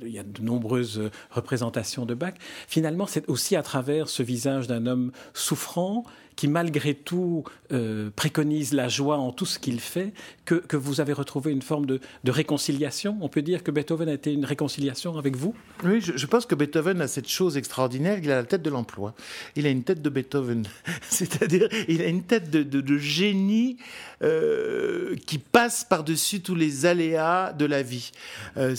il 0.01 0.11
y 0.11 0.19
a 0.19 0.23
de 0.23 0.41
nombreuses 0.41 1.09
représentations 1.31 2.05
de 2.05 2.13
Bach. 2.13 2.33
Finalement, 2.67 3.05
c'est 3.05 3.29
aussi 3.29 3.55
à 3.55 3.63
travers 3.63 4.09
ce 4.09 4.23
visage 4.23 4.67
d'un 4.67 4.85
homme 4.85 5.11
souffrant 5.33 6.03
qui 6.39 6.47
malgré 6.47 6.93
tout 6.93 7.43
euh, 7.73 8.11
préconise 8.15 8.71
la 8.71 8.87
joie 8.87 9.17
en 9.17 9.33
tout 9.33 9.45
ce 9.45 9.59
qu'il 9.59 9.81
fait, 9.81 10.13
que, 10.45 10.77
vous 10.77 11.01
avez 11.01 11.11
retrouvé 11.11 11.51
une 11.51 11.61
forme 11.61 11.85
de, 11.85 11.99
réconciliation. 12.25 13.17
On 13.19 13.27
peut 13.27 13.41
dire 13.41 13.61
que 13.61 13.71
Beethoven 13.71 14.07
été 14.19 14.33
une 14.33 14.45
réconciliation 14.45 15.17
avec 15.17 15.35
vous? 15.35 15.55
Oui, 15.85 16.01
je, 16.01 16.25
pense 16.25 16.45
que 16.45 16.55
Beethoven 16.55 17.01
a 17.01 17.07
cette 17.07 17.29
chose 17.29 17.55
extraordinaire, 17.55 18.19
il 18.21 18.29
a 18.31 18.35
la 18.35 18.43
tête 18.43 18.61
de 18.61 18.69
l'emploi. 18.69 19.15
Il 19.55 19.65
a 19.65 19.69
une 19.69 19.83
tête 19.83 20.01
de 20.01 20.09
Beethoven, 20.09 20.65
c'est-à-dire 21.09 21.69
il 21.87 22.01
a 22.01 22.07
une 22.07 22.23
tête 22.23 22.51
de, 22.51 22.97
génie 22.97 23.77
euh, 24.21 25.15
qui 25.25 25.37
passe 25.37 25.85
par-dessus 25.85 26.41
tous 26.41 26.55
les 26.55 26.85
aléas 26.85 27.53
de 27.53 27.65
la 27.65 27.81
vie. 27.81 28.11
Euh, 28.57 28.75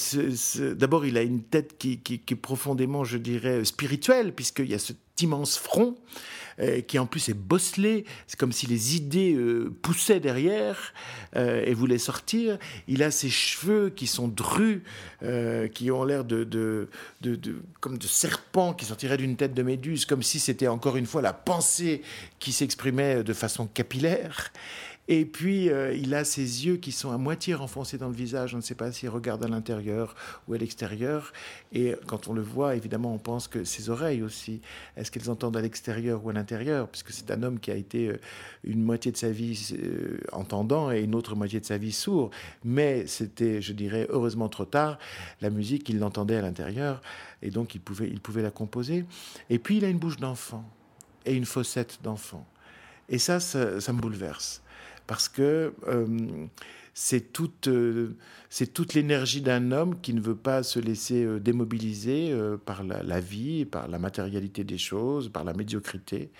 d'abord, 0.75 1.06
il 1.06 1.16
a 1.16 1.23
une 1.23 1.42
tête 1.42 1.78
qui, 1.78 2.00
est 2.06 2.35
profondément, 2.35 3.04
je 3.04 3.16
dirais, 3.16 3.64
spirituelle, 3.64 4.35
puisqu'il 4.35 4.70
y 4.70 4.75
a 4.75 4.78
cet 4.78 4.99
immense 5.23 5.56
front. 5.56 5.97
Euh, 6.61 6.83
qui 6.83 6.99
en 6.99 7.07
plus 7.07 7.29
est 7.31 7.35
bosselé. 7.35 8.05
C'est 8.26 8.38
comme 8.38 8.52
si 8.52 8.67
les 8.67 8.95
idées 8.97 9.35
euh, 9.35 9.73
poussaient 9.81 10.21
derrière 10.21 10.93
euh, 11.37 11.64
et 11.64 11.73
voulaient 11.73 11.97
sortir. 11.99 12.59
Il 12.87 13.02
a 13.02 13.11
ses 13.11 13.31
cheveux 13.31 13.88
qui 13.88 14.07
sont 14.07 14.29
drus, 14.29 14.83
qui 15.75 15.90
ont 15.90 16.05
l'air 16.05 16.25
de, 16.25 16.45
de, 16.45 16.88
comme 17.81 17.99
de 17.99 18.07
serpents 18.07 18.73
qui 18.75 18.85
sortiraient 18.85 19.17
d'une 19.17 19.37
tête 19.37 19.55
de 19.55 19.62
méduse, 19.62 20.05
comme 20.05 20.23
si 20.23 20.38
c'était 20.38 20.69
encore 20.69 20.97
une 20.97 21.07
fois 21.07 21.23
la 21.23 21.33
pensée 21.33 22.02
qui 22.38 22.52
s'exprimait 22.52 23.23
de 23.23 23.33
façon 23.33 23.67
capillaire. 23.67 24.52
Et 25.12 25.25
puis, 25.25 25.71
euh, 25.71 25.93
il 25.93 26.14
a 26.14 26.23
ses 26.23 26.67
yeux 26.67 26.76
qui 26.76 26.93
sont 26.93 27.11
à 27.11 27.19
moitié 27.19 27.55
renfoncés 27.55 27.99
dans 27.99 28.07
le 28.07 28.14
visage. 28.14 28.55
On 28.55 28.59
ne 28.59 28.62
sait 28.62 28.76
pas 28.76 28.93
s'il 28.93 29.09
regarde 29.09 29.43
à 29.45 29.49
l'intérieur 29.49 30.14
ou 30.47 30.55
à 30.55 30.57
l'extérieur. 30.57 31.33
Et 31.73 31.97
quand 32.07 32.29
on 32.29 32.33
le 32.33 32.43
voit, 32.43 32.76
évidemment, 32.76 33.12
on 33.12 33.19
pense 33.19 33.49
que 33.49 33.64
ses 33.64 33.90
oreilles 33.90 34.23
aussi, 34.23 34.61
est-ce 34.97 35.11
qu'elles 35.11 35.29
entendent 35.29 35.57
à 35.57 35.62
l'extérieur 35.62 36.25
ou 36.25 36.31
à 36.31 36.33
l'intérieur? 36.33 36.87
Puisque 36.87 37.11
c'est 37.11 37.33
un 37.33 37.43
homme 37.43 37.59
qui 37.59 37.73
a 37.73 37.75
été 37.75 38.07
euh, 38.07 38.21
une 38.62 38.85
moitié 38.85 39.11
de 39.11 39.17
sa 39.17 39.33
vie 39.33 39.75
euh, 39.83 40.21
entendant 40.31 40.93
et 40.93 41.00
une 41.00 41.17
autre 41.17 41.35
moitié 41.35 41.59
de 41.59 41.67
sa 41.67 41.76
vie 41.76 41.90
sourd. 41.90 42.31
Mais 42.62 43.09
c'était, 43.09 43.61
je 43.61 43.73
dirais, 43.73 44.07
heureusement 44.11 44.49
trop 44.49 44.64
tard. 44.64 44.97
La 45.40 45.50
musique, 45.50 45.88
il 45.88 45.99
l'entendait 45.99 46.37
à 46.37 46.43
l'intérieur. 46.43 47.02
Et 47.43 47.50
donc, 47.50 47.75
il 47.75 47.81
pouvait, 47.81 48.07
il 48.07 48.21
pouvait 48.21 48.43
la 48.43 48.52
composer. 48.52 49.05
Et 49.49 49.59
puis, 49.59 49.79
il 49.79 49.85
a 49.85 49.88
une 49.88 49.99
bouche 49.99 50.19
d'enfant 50.19 50.64
et 51.26 51.35
une 51.35 51.47
fossette 51.47 51.99
d'enfant. 52.05 52.47
Et 53.09 53.19
ça, 53.19 53.40
ça 53.40 53.93
me 53.93 54.00
bouleverse 54.00 54.62
parce 55.11 55.29
que 55.29 55.75
euh, 55.88 56.07
c'est 56.95 57.33
toute, 57.33 57.67
euh, 57.67 58.17
c'est 58.49 58.73
toute 58.73 58.95
l'énergie 58.95 59.40
d'un 59.40 59.73
homme 59.73 60.00
qui 60.00 60.14
ne 60.14 60.21
veut 60.21 60.37
pas 60.37 60.62
se 60.62 60.79
laisser 60.79 61.25
euh, 61.25 61.40
démobiliser 61.40 62.33
par 62.64 62.85
la, 62.85 63.19
vie, 63.19 63.64
par 63.64 63.88
la 63.88 63.99
matérialité 63.99 64.62
des 64.62 64.79
choses, 64.79 65.29
par 65.29 65.43
la 65.43 65.52
médiocrité, 65.52 66.31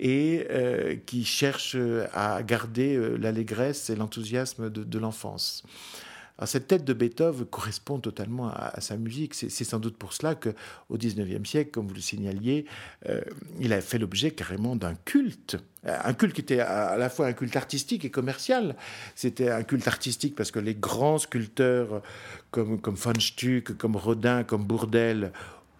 et 0.00 0.48
qui 1.06 1.24
cherche 1.24 1.76
à 2.12 2.42
garder 2.42 3.16
l'allégresse 3.18 3.88
et 3.88 3.94
l'enthousiasme 3.94 4.68
de 4.68 4.98
l'enfance 4.98 5.62
cette 6.44 6.68
tête 6.68 6.84
de 6.84 6.92
Beethoven 6.92 7.46
correspond 7.46 7.98
totalement 7.98 8.48
à, 8.48 8.80
sa 8.80 8.96
musique. 8.96 9.34
C'est 9.34 9.64
sans 9.64 9.78
doute 9.78 9.96
pour 9.96 10.12
cela 10.12 10.34
que, 10.34 10.50
au 10.88 10.96
XIXe 10.96 11.48
siècle, 11.48 11.70
comme 11.70 11.86
vous 11.86 11.94
le 11.94 12.00
signaliez, 12.00 12.66
euh, 13.08 13.20
il 13.60 13.72
a 13.72 13.80
fait 13.80 13.98
l'objet 13.98 14.30
carrément 14.30 14.74
d'un 14.76 14.94
culte. 14.94 15.56
Euh, 15.86 15.96
un 16.02 16.14
culte 16.14 16.34
qui 16.34 16.40
était 16.40 16.60
à, 16.60 16.96
la 16.96 17.10
fois 17.10 17.26
un 17.26 17.32
culte 17.32 17.56
artistique 17.56 18.04
et 18.04 18.10
commercial. 18.10 18.76
C'était 19.14 19.50
un 19.50 19.62
culte 19.62 19.86
artistique 19.86 20.34
parce 20.34 20.50
que 20.50 20.58
les 20.58 20.74
grands 20.74 21.18
sculpteurs 21.18 22.02
comme, 22.50 22.80
comme 22.80 22.94
von 22.94 23.18
Stuck, 23.18 23.76
comme 23.76 23.96
Rodin, 23.96 24.42
comme 24.44 24.64
Bourdelle 24.64 25.32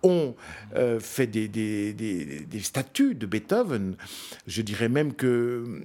ont 0.03 0.35
euh, 0.75 0.99
fait 1.01 1.27
des, 1.27 2.47
statues 2.63 3.15
de 3.15 3.27
Beethoven. 3.27 3.97
Je 4.47 4.63
dirais 4.63 4.89
même 4.89 5.15
que 5.15 5.83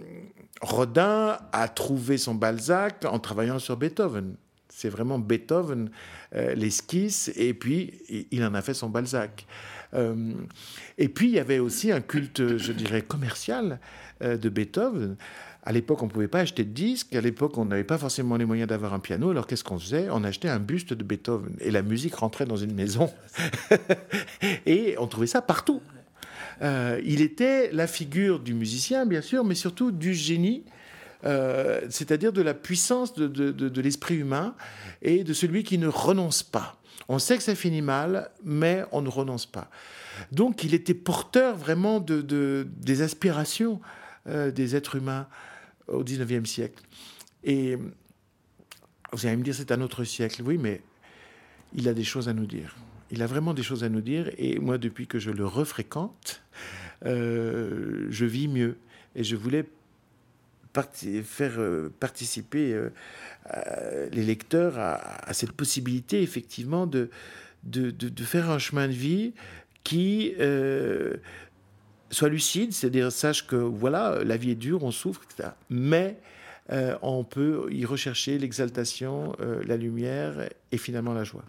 Rodin 0.61 1.37
a 1.51 1.67
trouvé 1.67 2.17
son 2.17 2.35
Balzac 2.35 3.05
en 3.05 3.19
travaillant 3.19 3.59
sur 3.59 3.77
Beethoven. 3.77 4.35
C'est 4.77 4.89
vraiment 4.89 5.17
Beethoven, 5.17 5.89
euh, 6.35 6.53
l'esquisse, 6.53 7.31
et 7.35 7.55
puis 7.55 7.93
il 8.29 8.43
en 8.43 8.53
a 8.53 8.61
fait 8.61 8.75
son 8.75 8.89
Balzac. 8.89 9.47
Euh, 9.95 10.33
et 10.99 11.09
puis 11.09 11.29
il 11.29 11.33
y 11.33 11.39
avait 11.39 11.57
aussi 11.57 11.91
un 11.91 11.99
culte, 11.99 12.57
je 12.57 12.71
dirais, 12.73 13.01
commercial 13.01 13.79
euh, 14.21 14.37
de 14.37 14.49
Beethoven. 14.49 15.15
À 15.63 15.71
l'époque, 15.71 16.03
on 16.03 16.05
ne 16.05 16.11
pouvait 16.11 16.27
pas 16.27 16.41
acheter 16.41 16.63
de 16.63 16.69
disques. 16.69 17.15
À 17.15 17.21
l'époque, 17.21 17.57
on 17.57 17.65
n'avait 17.65 17.83
pas 17.83 17.97
forcément 17.97 18.37
les 18.37 18.45
moyens 18.45 18.69
d'avoir 18.69 18.93
un 18.93 18.99
piano. 18.99 19.31
Alors, 19.31 19.47
qu'est-ce 19.47 19.63
qu'on 19.63 19.79
faisait? 19.79 20.09
On 20.11 20.23
achetait 20.23 20.47
un 20.47 20.59
buste 20.59 20.93
de 20.93 21.03
Beethoven. 21.03 21.55
Et 21.59 21.71
la 21.71 21.81
musique 21.81 22.13
rentrait 22.13 22.45
dans 22.45 22.55
une 22.55 22.75
maison. 22.75 23.11
et 24.67 24.93
on 24.99 25.07
trouvait 25.07 25.25
ça 25.25 25.41
partout. 25.41 25.81
il 26.61 27.21
était 27.21 27.71
la 27.71 27.87
figure 27.87 28.39
du 28.39 28.53
musicien, 28.53 29.07
bien 29.07 29.21
sûr, 29.21 29.43
mais 29.43 29.55
surtout 29.55 29.89
du 29.89 30.13
génie 30.13 30.65
euh, 31.25 31.81
c'est-à-dire 31.89 32.31
de 32.31 32.41
la 32.41 32.53
puissance 32.53 33.13
de, 33.13 33.81
l'esprit 33.81 34.15
humain 34.15 34.55
et 35.01 35.23
de 35.23 35.33
celui 35.33 35.63
qui 35.63 35.77
ne 35.77 35.87
renonce 35.87 36.43
pas. 36.43 36.79
On 37.09 37.19
sait 37.19 37.37
que 37.37 37.43
ça 37.43 37.55
finit 37.55 37.81
mal, 37.81 38.29
mais 38.43 38.83
on 38.91 39.01
ne 39.01 39.09
renonce 39.09 39.45
pas. 39.45 39.69
Donc 40.31 40.63
il 40.63 40.73
était 40.73 40.93
porteur 40.93 41.55
vraiment 41.55 41.99
de, 41.99 42.67
des 42.77 43.01
aspirations 43.01 43.79
euh, 44.27 44.51
des 44.51 44.75
êtres 44.75 44.95
humains 44.95 45.27
au 45.87 46.03
XIXe 46.03 46.49
siècle. 46.49 46.83
Et 47.43 47.77
vous 49.13 49.25
allez 49.25 49.37
me 49.37 49.43
dire, 49.43 49.55
c'est 49.55 49.71
un 49.71 49.81
autre 49.81 50.03
siècle. 50.03 50.41
Oui, 50.43 50.57
mais 50.57 50.81
il 51.73 51.87
a 51.87 51.93
des 51.93 52.03
choses 52.03 52.27
à 52.27 52.33
nous 52.33 52.45
dire. 52.45 52.75
Il 53.09 53.21
a 53.21 53.27
vraiment 53.27 53.53
des 53.53 53.63
choses 53.63 53.83
à 53.85 53.89
nous 53.89 54.01
dire. 54.01 54.29
Et 54.37 54.59
moi, 54.59 54.77
depuis 54.77 55.07
que 55.07 55.17
je 55.17 55.31
le 55.31 55.45
refréquente, 55.45 56.41
euh, 57.05 58.07
je 58.09 58.25
vis 58.25 58.49
mieux. 58.49 58.77
Et 59.15 59.23
je 59.23 59.35
voulais 59.35 59.65
faire 60.83 61.59
euh, 61.59 61.93
participer 61.99 62.73
euh, 62.73 64.09
les 64.11 64.23
lecteurs 64.23 64.77
à, 64.77 65.33
cette 65.33 65.51
possibilité, 65.51 66.21
effectivement, 66.21 66.87
de, 66.87 67.09
de, 67.63 68.23
faire 68.23 68.49
un 68.49 68.59
chemin 68.59 68.87
de 68.87 68.93
vie 68.93 69.33
qui 69.83 70.33
euh, 70.39 71.15
soit 72.09 72.29
lucide, 72.29 72.73
c'est-à-dire 72.73 73.11
sache 73.11 73.47
que 73.47 73.55
voilà, 73.55 74.23
la 74.23 74.37
vie 74.37 74.51
est 74.51 74.55
dure, 74.55 74.83
on 74.83 74.91
souffre, 74.91 75.21
etc. 75.29 75.49
Mais 75.69 76.17
on 77.01 77.23
peut 77.23 77.69
y 77.71 77.85
rechercher 77.85 78.37
l'exaltation, 78.37 79.33
la 79.39 79.77
lumière 79.77 80.49
et 80.73 80.77
finalement 80.77 81.13
la 81.13 81.23
joie. 81.23 81.45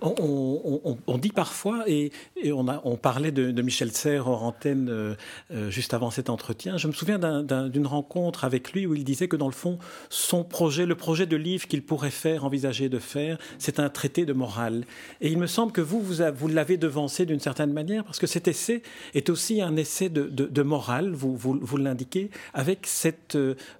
On, 0.00 1.18
dit 1.18 1.30
parfois, 1.30 1.84
et, 1.86 2.12
on, 2.52 2.68
a, 2.68 2.80
on, 2.84 2.96
parlait 2.96 3.32
de, 3.32 3.62
Michel 3.62 3.92
Serres 3.92 4.28
hors 4.28 4.42
antenne 4.42 4.88
euh, 4.90 5.14
euh, 5.52 5.70
juste 5.70 5.94
avant 5.94 6.10
cet 6.10 6.30
entretien, 6.30 6.76
je 6.76 6.86
me 6.86 6.92
souviens 6.92 7.18
d'une 7.18 7.86
rencontre 7.86 8.44
avec 8.44 8.72
lui 8.72 8.86
où 8.86 8.94
il 8.94 9.04
disait 9.04 9.28
que 9.28 9.36
dans 9.36 9.46
le 9.46 9.52
fond, 9.52 9.78
son 10.08 10.44
projet, 10.44 10.86
le 10.86 10.94
projet 10.94 11.26
de 11.26 11.36
livre 11.36 11.66
qu'il 11.66 11.82
pourrait 11.82 12.10
faire, 12.10 12.44
envisager 12.44 12.88
de 12.88 12.98
faire, 12.98 13.38
c'est 13.58 13.78
un 13.80 13.88
traité 13.88 14.26
de 14.26 14.32
morale. 14.32 14.84
Et 15.20 15.30
il 15.30 15.38
me 15.38 15.46
semble 15.46 15.72
que 15.72 15.80
vous, 15.80 16.00
vous, 16.00 16.48
l'avez 16.48 16.76
devancé 16.76 17.26
d'une 17.26 17.40
certaine 17.40 17.72
manière, 17.72 18.04
parce 18.04 18.18
que 18.18 18.26
cet 18.26 18.48
essai 18.48 18.82
est 19.14 19.30
aussi 19.30 19.60
un 19.62 19.76
essai 19.76 20.08
de, 20.08 20.62
morale, 20.62 21.12
vous, 21.12 21.36
vous, 21.36 21.76
l'indiquez, 21.76 22.30
avec 22.52 22.86
cette... 22.86 23.36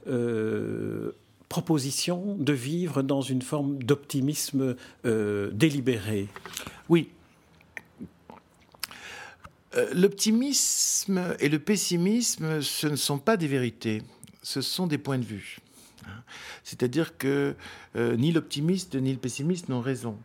Euh, 0.07 1.13
proposition 1.55 2.35
de 2.37 2.53
vivre 2.53 3.03
dans 3.03 3.21
une 3.21 3.41
forme 3.41 3.81
d'optimisme 3.81 4.75
euh, 5.07 5.53
délibéré? 5.53 6.27
Oui. 6.89 7.11
Euh, 9.77 9.89
l'optimisme 9.95 11.37
et 11.39 11.49
le 11.49 11.61
pessimisme, 11.61 12.61
ce 12.61 12.89
ne 12.89 12.97
sont 12.97 13.19
pas 13.19 13.37
des 13.37 13.47
vérités, 13.47 14.03
ce 14.43 14.63
sont 14.63 14.89
des 14.89 14.99
points 14.99 15.19
de 15.19 15.25
vue. 15.25 15.59
C'est-à-dire 16.65 17.17
que 17.19 17.55
euh, 17.95 18.17
ni 18.17 18.33
l'optimiste 18.33 18.97
ni 18.97 19.13
le 19.13 19.21
pessimiste 19.21 19.69
n'ont 19.69 19.81
raison, 19.81 20.17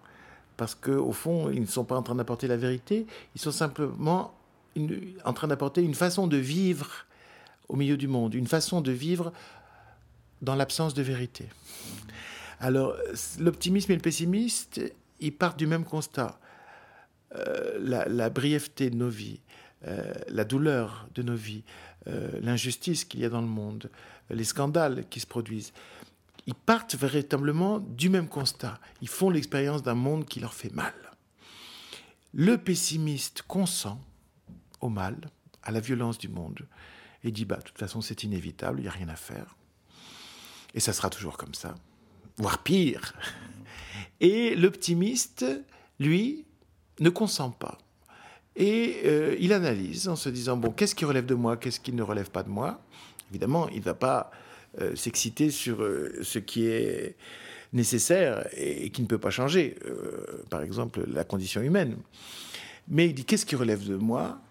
parce 0.57 0.73
qu'au 0.73 1.11
fond, 1.11 1.51
ils 1.51 1.61
ne 1.61 1.67
sont 1.67 1.85
pas 1.85 1.95
en 1.95 2.01
train 2.01 2.15
d'apporter 2.15 2.47
la 2.47 2.57
vérité, 2.57 3.05
ils 3.35 3.41
sont 3.41 3.51
simplement 3.51 4.33
en 5.25 5.33
train 5.33 5.47
d'apporter 5.47 5.83
une 5.83 5.93
façon 5.93 6.25
de 6.25 6.37
vivre 6.37 7.05
au 7.67 7.75
milieu 7.75 7.97
du 7.97 8.07
monde, 8.07 8.33
une 8.33 8.47
façon 8.47 8.81
de 8.81 8.91
vivre 8.91 9.31
dans 10.41 10.55
l'absence 10.55 10.93
de 10.93 11.01
vérité. 11.01 11.47
Alors, 12.59 12.95
l'optimisme 13.39 13.91
et 13.91 13.95
le 13.95 14.01
pessimiste, 14.01 14.81
ils 15.19 15.33
partent 15.33 15.59
du 15.59 15.67
même 15.67 15.85
constat. 15.85 16.39
Euh, 17.35 17.77
la, 18.07 18.29
brièveté 18.31 18.89
de 18.89 18.95
nos 18.95 19.09
vies, 19.09 19.39
euh, 19.87 20.13
la 20.29 20.45
douleur 20.45 21.07
de 21.13 21.21
nos 21.21 21.35
vies, 21.35 21.63
euh, 22.07 22.31
l'injustice 22.41 23.05
qu'il 23.05 23.19
y 23.19 23.25
a 23.25 23.29
dans 23.29 23.41
le 23.41 23.47
monde, 23.47 23.91
les 24.31 24.43
scandales 24.43 25.05
qui 25.09 25.19
se 25.19 25.27
produisent. 25.27 25.71
Ils 26.47 26.55
partent 26.55 26.95
véritablement 26.95 27.79
du 27.79 28.09
même 28.09 28.27
constat. 28.27 28.79
Ils 29.01 29.07
font 29.07 29.29
l'expérience 29.29 29.83
d'un 29.83 29.93
monde 29.93 30.25
qui 30.25 30.39
leur 30.39 30.55
fait 30.55 30.73
mal. 30.73 30.93
Le 32.33 32.57
pessimiste 32.57 33.43
consent 33.43 34.01
au 34.81 34.89
mal, 34.89 35.15
à 35.61 35.71
la 35.71 35.79
violence 35.79 36.17
du 36.17 36.29
monde, 36.29 36.59
et 37.23 37.31
dit, 37.31 37.45
bah, 37.45 37.57
de 37.57 37.63
toute 37.63 37.77
façon, 37.77 38.01
c'est 38.01 38.23
inévitable, 38.23 38.79
il 38.79 38.83
n'y 38.83 38.87
a 38.87 38.91
rien 38.91 39.09
à 39.09 39.15
faire. 39.15 39.55
Et 40.73 40.79
ça 40.79 40.93
sera 40.93 41.09
toujours 41.09 41.37
comme 41.37 41.53
ça, 41.53 41.75
voire 42.37 42.63
pire. 42.63 43.13
Et 44.21 44.55
l'optimiste, 44.55 45.45
lui, 45.99 46.45
ne 46.99 47.09
consent 47.09 47.51
pas. 47.51 47.77
Et 48.55 49.01
euh, 49.05 49.35
il 49.39 49.53
analyse 49.53 50.09
en 50.09 50.15
se 50.15 50.29
disant, 50.29 50.57
bon, 50.57 50.71
qu'est-ce 50.71 50.95
qui 50.95 51.05
relève 51.05 51.25
de 51.25 51.35
moi, 51.35 51.57
qu'est-ce 51.57 51.79
qui 51.79 51.93
ne 51.93 52.03
relève 52.03 52.29
pas 52.29 52.43
de 52.43 52.49
moi? 52.49 52.81
Évidemment, 53.31 53.69
il 53.69 53.79
ne 53.79 53.83
va 53.83 53.93
pas 53.93 54.31
euh, 54.81 54.95
s'exciter 54.95 55.49
sur 55.49 55.81
euh, 55.81 56.19
ce 56.23 56.39
qui 56.39 56.67
est 56.67 57.15
nécessaire 57.71 58.47
et, 58.57 58.89
qui 58.89 59.01
ne 59.01 59.07
peut 59.07 59.17
pas 59.17 59.29
changer. 59.29 59.77
Par 60.49 60.61
exemple, 60.61 61.05
la 61.07 61.23
condition 61.23 61.61
humaine. 61.61 61.97
Mais 62.87 63.05
il 63.05 63.13
dit 63.13 63.25
qu'est-ce 63.25 63.45
qui 63.45 63.55
relève 63.55 63.87
de 63.87 63.95
moi? 63.95 64.41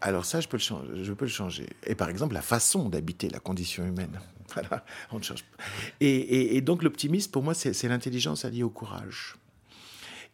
Alors 0.00 0.24
ça, 0.24 0.40
je 0.40 0.48
peux, 0.48 0.56
le 0.56 0.62
changer, 0.62 1.04
je 1.04 1.12
peux 1.12 1.24
le 1.24 1.30
changer. 1.30 1.66
Et 1.84 1.96
par 1.96 2.08
exemple, 2.08 2.32
la 2.32 2.42
façon 2.42 2.88
d'habiter 2.88 3.28
la 3.28 3.40
condition 3.40 3.84
humaine. 3.84 4.20
Voilà, 4.54 4.84
on 5.12 5.18
ne 5.18 5.22
change 5.22 5.44
pas. 5.44 5.64
Et, 6.00 6.60
donc 6.60 6.82
l'optimiste, 6.82 7.30
pour 7.30 7.42
moi, 7.42 7.54
c'est 7.54 7.88
l'intelligence 7.88 8.44
alliée 8.44 8.62
au 8.62 8.70
courage. 8.70 9.36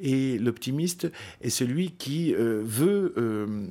Et 0.00 0.38
l'optimiste 0.38 1.10
est 1.40 1.50
celui 1.50 1.92
qui 1.92 2.34
euh, 2.34 2.62
veut, 2.64 3.14
euh, 3.16 3.66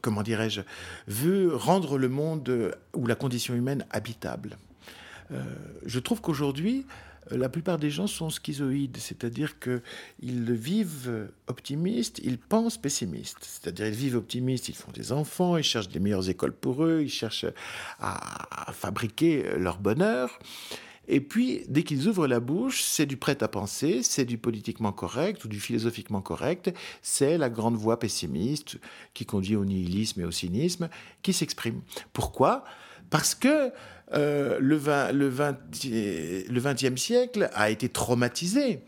comment 0.00 0.22
dirais-je, 0.22 0.60
veut 1.08 1.54
rendre 1.54 1.98
le 1.98 2.08
monde 2.08 2.76
ou 2.94 3.06
la 3.06 3.14
condition 3.14 3.54
humaine 3.54 3.84
habitable. 3.90 4.56
Euh, 5.32 5.42
je 5.84 5.98
trouve 5.98 6.20
qu'aujourd'hui, 6.20 6.86
la 7.30 7.48
plupart 7.48 7.78
des 7.78 7.90
gens 7.90 8.06
sont 8.06 8.30
schizoïdes, 8.30 8.96
c'est-à-dire 8.96 9.58
qu'ils 9.58 10.52
vivent 10.52 11.30
optimistes, 11.46 12.20
ils 12.24 12.38
pensent 12.38 12.78
pessimistes. 12.78 13.38
C'est-à-dire 13.40 13.86
ils 13.86 13.94
vivent 13.94 14.16
optimistes, 14.16 14.68
ils 14.68 14.74
font 14.74 14.90
des 14.92 15.12
enfants, 15.12 15.56
ils 15.56 15.62
cherchent 15.62 15.88
des 15.88 16.00
meilleures 16.00 16.28
écoles 16.28 16.52
pour 16.52 16.84
eux, 16.84 17.02
ils 17.02 17.10
cherchent 17.10 17.46
à, 18.00 18.72
fabriquer 18.72 19.44
leur 19.56 19.78
bonheur. 19.78 20.38
Et 21.08 21.20
puis, 21.20 21.64
dès 21.68 21.82
qu'ils 21.82 22.06
ouvrent 22.08 22.28
la 22.28 22.40
bouche, 22.40 22.82
c'est 22.82 23.06
du 23.06 23.16
prêt 23.16 23.42
à 23.42 23.48
penser, 23.48 24.02
c'est 24.02 24.24
du 24.24 24.38
politiquement 24.38 24.92
correct 24.92 25.44
ou 25.44 25.48
du 25.48 25.58
philosophiquement 25.58 26.22
correct, 26.22 26.72
c'est 27.02 27.38
la 27.38 27.50
grande 27.50 27.76
voix 27.76 27.98
pessimiste 27.98 28.78
qui 29.12 29.26
conduit 29.26 29.56
au 29.56 29.64
nihilisme 29.64 30.20
et 30.20 30.24
au 30.24 30.30
cynisme 30.30 30.88
qui 31.22 31.32
s'exprime. 31.32 31.82
Pourquoi? 32.12 32.64
Parce 33.10 33.34
que 33.34 33.72
euh, 34.14 34.58
le, 34.60 34.76
20, 34.76 35.12
le, 35.12 35.28
20, 35.28 35.56
le 35.84 36.60
20e 36.60 36.96
siècle 36.96 37.50
a 37.54 37.70
été 37.70 37.88
traumatisé 37.88 38.80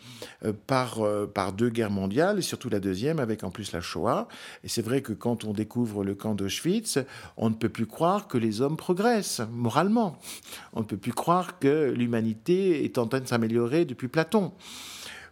euh, 0.45 0.53
par, 0.67 1.03
euh, 1.03 1.27
par 1.27 1.53
deux 1.53 1.71
guerres 1.71 1.91
mondiales, 1.91 2.39
et 2.39 2.43
surtout 2.43 2.69
la 2.69 2.81
deuxième, 2.81 3.19
avec 3.19 3.45
en 3.45 3.51
plus 3.51 3.73
la 3.73 3.81
Shoah. 3.81 4.29
Et 4.65 4.69
c'est 4.69 4.83
vrai 4.83 5.01
que 5.03 5.13
quand 5.13 5.45
on 5.45 5.53
découvre 5.53 6.05
le 6.05 6.15
camp 6.15 6.35
d'Auschwitz, 6.35 6.99
on 7.37 7.51
ne 7.51 7.55
peut 7.55 7.69
plus 7.69 7.87
croire 7.87 8.29
que 8.29 8.39
les 8.39 8.61
hommes 8.61 8.77
progressent 8.77 9.43
moralement. 9.51 10.19
On 10.75 10.81
ne 10.81 10.85
peut 10.87 10.97
plus 10.97 11.13
croire 11.13 11.59
que 11.59 11.91
l'humanité 11.91 12.85
est 12.85 12.99
en 12.99 13.07
train 13.07 13.21
de 13.21 13.29
s'améliorer 13.29 13.85
depuis 13.85 14.09
Platon. 14.09 14.53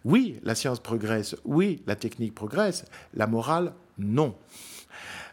Oui, 0.05 0.41
la 0.43 0.55
science 0.55 0.81
progresse, 0.81 1.37
oui, 1.45 1.83
la 1.87 1.95
technique 1.95 2.35
progresse, 2.35 2.85
la 3.15 3.27
morale, 3.27 3.73
non. 3.99 4.35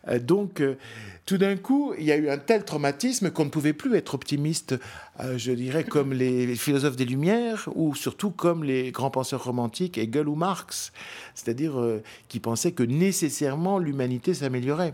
Euh, 0.08 0.20
donc, 0.20 0.62
euh, 0.62 0.77
tout 1.25 1.38
d'un 1.38 1.58
coup, 1.58 1.94
il 1.98 2.06
y 2.06 2.12
a 2.12 2.18
eu 2.18 2.29
un 2.29 2.38
tel 2.38 2.63
traumatisme 2.63 3.32
qu'on 3.32 3.46
ne 3.46 3.50
pouvait 3.50 3.74
plus 3.74 3.96
être 3.96 4.15
optimiste, 4.15 4.75
euh, 5.20 5.38
je 5.38 5.51
dirais, 5.51 5.84
comme 5.84 6.13
les 6.13 6.56
philosophes 6.56 6.96
des 6.96 7.06
Lumières, 7.06 7.70
ou 7.75 7.96
surtout 7.96 8.32
comme 8.32 8.63
les 8.63 8.91
grands 8.91 9.12
penseurs 9.12 9.44
romantiques, 9.44 9.98
Hegel 9.98 10.27
ou 10.27 10.36
Marx, 10.36 10.91
c'est-à-dire 11.36 11.79
qui 12.27 12.39
pensaient 12.39 12.72
que 12.72 12.84
nécessairement 12.84 13.79
l'humanité 13.79 14.34
s'améliorait. 14.34 14.94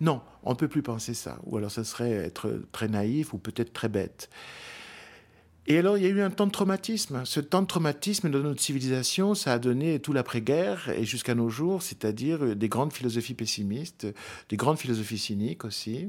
Non, 0.00 0.20
on 0.44 0.50
ne 0.50 0.56
peut 0.56 0.68
plus 0.68 0.82
penser 0.82 1.14
ça, 1.14 1.38
ou 1.44 1.56
alors 1.56 1.70
ce 1.70 1.82
serait 1.82 2.12
être 2.12 2.62
très 2.72 2.88
naïf 2.88 3.34
ou 3.34 3.38
peut-être 3.38 3.72
très 3.72 3.88
bête. 3.88 4.30
Et 5.66 5.78
alors, 5.78 5.98
il 5.98 6.02
y 6.02 6.06
a 6.06 6.08
eu 6.08 6.20
un 6.20 6.30
temps 6.30 6.46
de 6.46 6.52
traumatisme. 6.52 7.22
Ce 7.24 7.38
temps 7.38 7.62
de 7.62 7.66
traumatisme 7.66 8.30
dans 8.30 8.40
notre 8.40 8.60
civilisation, 8.60 9.34
ça 9.34 9.52
a 9.52 9.58
donné 9.58 10.00
tout 10.00 10.12
l'après-guerre 10.12 10.88
et 10.96 11.04
jusqu'à 11.04 11.34
nos 11.34 11.48
jours, 11.48 11.82
c'est-à-dire 11.82 12.56
des 12.56 12.68
grandes 12.68 12.92
philosophies 12.92 13.34
pessimistes, 13.34 14.06
des 14.48 14.56
grandes 14.56 14.78
philosophies 14.78 15.18
cyniques 15.18 15.64
aussi. 15.64 16.08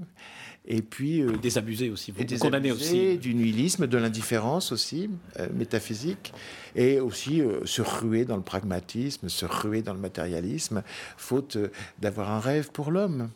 Et 0.66 0.82
puis. 0.82 1.22
Euh, 1.22 1.38
des 1.38 1.58
abusés 1.58 1.90
aussi, 1.90 2.12
des 2.12 2.38
condamnés 2.38 2.72
aussi. 2.72 3.18
Du 3.18 3.34
nihilisme, 3.34 3.88
de 3.88 3.98
l'indifférence 3.98 4.72
aussi, 4.72 5.10
euh, 5.40 5.48
métaphysique. 5.54 6.34
Et 6.76 7.00
aussi 7.00 7.42
euh, 7.42 7.66
se 7.66 7.82
ruer 7.82 8.26
dans 8.26 8.38
le 8.38 8.44
pragmatisme, 8.44 9.28
se 9.28 9.46
ruer 9.46 9.82
dans 9.82 9.94
le 9.94 10.00
matérialisme, 10.00 10.82
faute 11.18 11.58
d'avoir 12.00 12.32
un 12.32 12.40
rêve 12.40 12.72
pour 12.72 12.90
l'homme. 12.90 13.30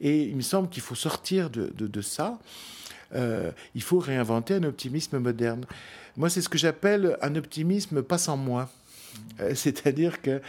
Et 0.00 0.22
il 0.22 0.36
me 0.36 0.42
semble 0.42 0.68
qu'il 0.68 0.82
faut 0.82 0.94
sortir 0.94 1.50
de, 1.50 1.72
de, 1.76 1.86
de 1.86 2.00
ça. 2.00 2.38
Euh, 3.14 3.50
il 3.74 3.82
faut 3.82 3.98
réinventer 3.98 4.54
un 4.54 4.64
optimisme 4.64 5.18
moderne. 5.18 5.64
Moi, 6.16 6.30
c'est 6.30 6.40
ce 6.40 6.48
que 6.48 6.58
j'appelle 6.58 7.16
un 7.22 7.34
optimisme 7.36 8.02
pas 8.02 8.18
sans 8.18 8.36
moi. 8.36 8.70
Euh, 9.40 9.54
c'est-à-dire 9.54 10.22
que 10.22 10.40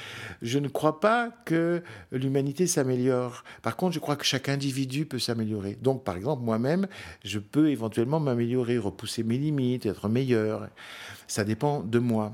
je 0.42 0.60
ne 0.60 0.68
crois 0.68 1.00
pas 1.00 1.32
que 1.46 1.82
l'humanité 2.12 2.68
s'améliore. 2.68 3.44
Par 3.62 3.76
contre, 3.76 3.94
je 3.94 4.00
crois 4.00 4.16
que 4.16 4.26
chaque 4.26 4.50
individu 4.50 5.06
peut 5.06 5.20
s'améliorer. 5.20 5.78
Donc, 5.82 6.04
par 6.04 6.16
exemple, 6.18 6.44
moi-même, 6.44 6.88
je 7.24 7.40
peux 7.40 7.70
éventuellement 7.70 8.20
m'améliorer, 8.20 8.78
repousser 8.78 9.24
mes 9.24 9.38
limites, 9.38 9.86
être 9.86 10.10
meilleur. 10.10 10.70
Ça 11.28 11.44
dépend 11.44 11.82
de 11.82 12.00
moi. 12.00 12.34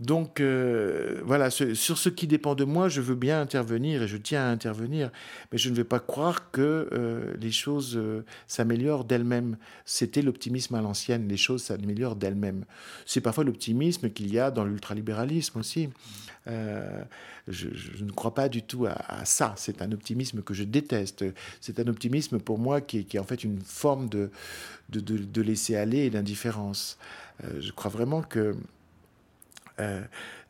Donc 0.00 0.40
euh, 0.40 1.22
voilà, 1.24 1.50
sur 1.50 1.98
ce 1.98 2.08
qui 2.08 2.26
dépend 2.26 2.54
de 2.54 2.64
moi, 2.64 2.88
je 2.88 3.00
veux 3.00 3.14
bien 3.14 3.40
intervenir 3.40 4.02
et 4.02 4.08
je 4.08 4.16
tiens 4.16 4.42
à 4.42 4.48
intervenir, 4.48 5.10
mais 5.50 5.58
je 5.58 5.70
ne 5.70 5.74
vais 5.74 5.84
pas 5.84 6.00
croire 6.00 6.50
que 6.50 6.88
euh, 6.92 7.34
les 7.40 7.50
choses 7.50 7.96
euh, 7.96 8.24
s'améliorent 8.46 9.04
d'elles-mêmes. 9.04 9.56
C'était 9.86 10.22
l'optimisme 10.22 10.74
à 10.74 10.82
l'ancienne, 10.82 11.28
les 11.28 11.38
choses 11.38 11.62
s'améliorent 11.62 12.16
d'elles-mêmes. 12.16 12.64
C'est 13.06 13.22
parfois 13.22 13.44
l'optimisme 13.44 14.10
qu'il 14.10 14.32
y 14.32 14.38
a 14.38 14.50
dans 14.50 14.64
l'ultralibéralisme 14.64 15.58
aussi. 15.58 15.88
Je, 17.48 18.04
ne 18.04 18.10
crois 18.12 18.34
pas 18.34 18.48
du 18.48 18.62
tout 18.62 18.86
à, 18.86 19.24
ça. 19.24 19.54
C'est 19.56 19.82
un 19.82 19.90
optimisme 19.92 20.42
que 20.42 20.54
je 20.54 20.62
déteste. 20.62 21.24
C'est 21.60 21.80
un 21.80 21.88
optimisme 21.88 22.38
pour 22.38 22.58
moi 22.58 22.80
qui 22.80 22.98
est, 22.98 23.18
en 23.18 23.24
fait 23.24 23.42
une 23.42 23.60
forme 23.60 24.08
de, 24.08 24.30
de, 24.90 25.42
laisser 25.42 25.74
aller 25.74 26.00
et 26.00 26.10
d'indifférence. 26.10 26.98
je 27.58 27.72
crois 27.72 27.90
vraiment 27.90 28.22
que 28.22 28.54
euh, 29.80 30.02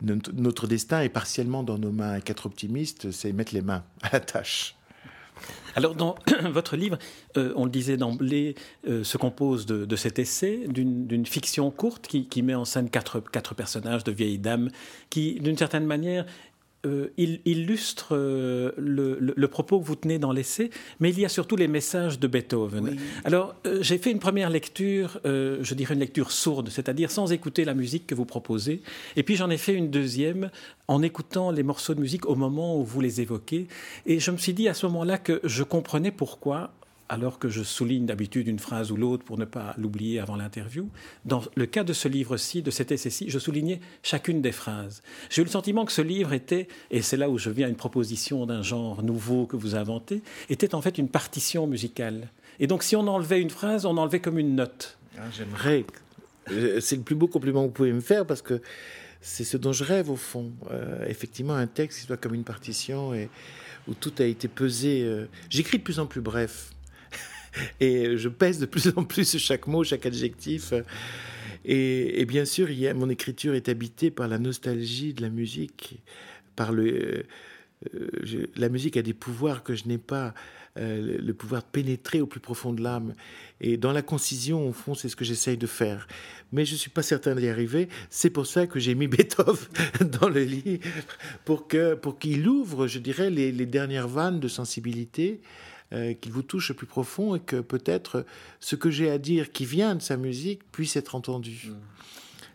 notre 0.02 0.66
destin 0.66 1.00
est 1.00 1.08
partiellement 1.08 1.62
dans 1.62 1.78
nos 1.78 1.92
mains. 1.92 2.20
Qu'être 2.20 2.46
optimiste, 2.46 3.10
c'est 3.10 3.32
mettre 3.32 3.54
les 3.54 3.62
mains 3.62 3.84
à 4.02 4.10
la 4.12 4.20
tâche. 4.20 4.76
Alors, 5.74 5.94
dans 5.94 6.16
votre 6.50 6.76
livre, 6.76 6.98
euh, 7.36 7.52
on 7.56 7.64
le 7.64 7.70
disait 7.70 7.96
d'emblée, 7.96 8.54
euh, 8.88 9.04
se 9.04 9.18
compose 9.18 9.66
de, 9.66 9.96
cet 9.96 10.18
essai, 10.18 10.64
d'une 10.68 11.26
fiction 11.26 11.70
courte 11.70 12.06
qui, 12.06 12.42
met 12.42 12.54
en 12.54 12.64
scène 12.64 12.88
quatre 12.90 13.54
personnages 13.54 14.04
de 14.04 14.12
vieilles 14.12 14.38
dames 14.38 14.70
qui, 15.10 15.38
d'une 15.40 15.58
certaine 15.58 15.86
manière, 15.86 16.24
euh, 16.84 17.08
il 17.16 17.40
illustre 17.44 18.08
euh, 18.12 18.70
le, 18.76 19.48
propos 19.48 19.80
que 19.80 19.84
vous 19.84 19.96
tenez 19.96 20.18
dans 20.18 20.30
l'essai, 20.30 20.70
mais 21.00 21.10
il 21.10 21.18
y 21.18 21.24
a 21.24 21.28
surtout 21.28 21.56
les 21.56 21.68
messages 21.68 22.20
de 22.20 22.26
Beethoven. 22.28 22.96
Alors, 23.24 23.54
euh, 23.66 23.78
j'ai 23.80 23.98
fait 23.98 24.10
une 24.10 24.18
première 24.18 24.50
lecture, 24.50 25.18
je 25.24 25.74
dirais 25.74 25.94
une 25.94 26.00
lecture 26.00 26.30
sourde, 26.30 26.68
c'est-à-dire 26.68 27.10
sans 27.10 27.32
écouter 27.32 27.64
la 27.64 27.74
musique 27.74 28.06
que 28.06 28.14
vous 28.14 28.24
proposez, 28.24 28.82
et 29.16 29.22
puis 29.22 29.36
j'en 29.36 29.50
ai 29.50 29.56
fait 29.56 29.74
une 29.74 29.90
deuxième 29.90 30.50
en 30.88 31.02
écoutant 31.02 31.50
les 31.50 31.62
morceaux 31.62 31.94
de 31.94 32.00
musique 32.00 32.26
au 32.26 32.34
moment 32.34 32.78
où 32.78 32.84
vous 32.84 33.00
les 33.00 33.20
évoquez, 33.20 33.66
et 34.04 34.20
je 34.20 34.30
me 34.30 34.36
suis 34.36 34.54
dit 34.54 34.68
à 34.68 34.74
ce 34.74 34.86
moment-là 34.86 35.18
que 35.18 35.40
je 35.44 35.62
comprenais 35.62 36.10
pourquoi 36.10 36.72
alors 37.08 37.38
que 37.38 37.48
je 37.48 37.62
souligne 37.62 38.06
d'habitude 38.06 38.48
une 38.48 38.58
phrase 38.58 38.90
ou 38.90 38.96
l'autre 38.96 39.24
pour 39.24 39.38
ne 39.38 39.44
pas 39.44 39.74
l'oublier 39.78 40.18
avant 40.20 40.36
l'interview, 40.36 40.88
dans 41.24 41.42
le 41.54 41.66
cas 41.66 41.84
de 41.84 41.92
ce 41.92 42.08
livre-ci, 42.08 42.62
de 42.62 42.70
cet 42.70 42.90
essai-ci, 42.92 43.30
je 43.30 43.38
soulignais 43.38 43.80
chacune 44.02 44.42
des 44.42 44.52
phrases. 44.52 45.02
J'ai 45.30 45.42
eu 45.42 45.44
le 45.44 45.50
sentiment 45.50 45.84
que 45.84 45.92
ce 45.92 46.02
livre 46.02 46.32
était, 46.32 46.68
et 46.90 47.02
c'est 47.02 47.16
là 47.16 47.30
où 47.30 47.38
je 47.38 47.50
viens 47.50 47.66
à 47.66 47.70
une 47.70 47.76
proposition 47.76 48.46
d'un 48.46 48.62
genre 48.62 49.02
nouveau 49.02 49.46
que 49.46 49.56
vous 49.56 49.74
inventez, 49.74 50.22
était 50.50 50.74
en 50.74 50.82
fait 50.82 50.98
une 50.98 51.08
partition 51.08 51.66
musicale. 51.66 52.28
Et 52.58 52.66
donc 52.66 52.82
si 52.82 52.96
on 52.96 53.06
enlevait 53.06 53.40
une 53.40 53.50
phrase, 53.50 53.86
on 53.86 53.96
enlevait 53.96 54.20
comme 54.20 54.38
une 54.38 54.54
note. 54.56 54.98
Ah, 55.18 55.22
j'aimerais. 55.32 55.84
C'est 56.80 56.96
le 56.96 57.02
plus 57.02 57.14
beau 57.14 57.26
compliment 57.26 57.62
que 57.62 57.68
vous 57.68 57.72
pouvez 57.72 57.92
me 57.92 58.00
faire 58.00 58.26
parce 58.26 58.42
que 58.42 58.60
c'est 59.20 59.44
ce 59.44 59.56
dont 59.56 59.72
je 59.72 59.82
rêve 59.82 60.10
au 60.10 60.16
fond. 60.16 60.52
Euh, 60.70 61.04
effectivement, 61.08 61.54
un 61.54 61.66
texte 61.66 62.00
qui 62.00 62.06
soit 62.06 62.16
comme 62.16 62.34
une 62.34 62.44
partition 62.44 63.14
et 63.14 63.28
où 63.88 63.94
tout 63.94 64.12
a 64.18 64.24
été 64.24 64.46
pesé. 64.46 65.02
Euh, 65.04 65.26
j'écris 65.50 65.78
de 65.78 65.82
plus 65.82 65.98
en 65.98 66.06
plus 66.06 66.20
bref 66.20 66.70
et 67.80 68.16
je 68.16 68.28
pèse 68.28 68.58
de 68.58 68.66
plus 68.66 68.92
en 68.96 69.04
plus 69.04 69.38
chaque 69.38 69.66
mot, 69.66 69.84
chaque 69.84 70.06
adjectif. 70.06 70.72
Et, 71.68 72.24
bien 72.26 72.44
sûr, 72.44 72.68
mon 72.94 73.10
écriture 73.10 73.54
est 73.54 73.68
habitée 73.68 74.12
par 74.12 74.28
la 74.28 74.38
nostalgie 74.38 75.12
de 75.12 75.22
la 75.22 75.30
musique, 75.30 76.00
par 76.54 76.72
le. 76.72 77.24
Euh, 77.94 78.46
la 78.56 78.68
musique 78.68 78.96
a 78.96 79.02
des 79.02 79.12
pouvoirs 79.12 79.62
que 79.62 79.74
je 79.74 79.86
n'ai 79.86 79.98
pas, 79.98 80.32
euh, 80.78 81.18
le 81.20 81.34
pouvoir 81.34 81.62
de 81.62 81.66
pénétrer 81.70 82.20
au 82.20 82.26
plus 82.26 82.40
profond 82.40 82.72
de 82.72 82.82
l'âme. 82.82 83.14
Et 83.60 83.76
dans 83.76 83.92
la 83.92 84.00
concision, 84.00 84.68
au 84.68 84.72
fond, 84.72 84.94
c'est 84.94 85.08
ce 85.08 85.16
que 85.16 85.24
j'essaye 85.24 85.58
de 85.58 85.66
faire. 85.66 86.06
Mais 86.52 86.64
je 86.64 86.72
ne 86.72 86.78
suis 86.78 86.90
pas 86.90 87.02
certain 87.02 87.34
d'y 87.34 87.48
arriver. 87.48 87.88
C'est 88.10 88.30
pour 88.30 88.46
ça 88.46 88.66
que 88.68 88.78
j'ai 88.78 88.94
mis 88.94 89.08
Beethoven 89.08 90.08
dans 90.20 90.28
le 90.28 90.44
livre, 90.44 90.84
pour 91.44 91.66
qu'il 91.66 91.98
pour 92.00 92.16
ouvre, 92.46 92.86
je 92.86 93.00
dirais, 93.00 93.28
les 93.28 93.66
dernières 93.66 94.08
vannes 94.08 94.38
de 94.38 94.48
sensibilité 94.48 95.40
euh, 95.92 96.14
qu'il 96.14 96.32
vous 96.32 96.42
touche 96.42 96.70
au 96.70 96.74
plus 96.74 96.86
profond 96.86 97.34
et 97.34 97.40
que 97.40 97.60
peut-être 97.60 98.24
ce 98.60 98.76
que 98.76 98.90
j'ai 98.90 99.10
à 99.10 99.18
dire 99.18 99.52
qui 99.52 99.64
vient 99.64 99.94
de 99.94 100.02
sa 100.02 100.16
musique 100.16 100.60
puisse 100.72 100.96
être 100.96 101.14
entendu. 101.14 101.68
Mm. 101.68 101.74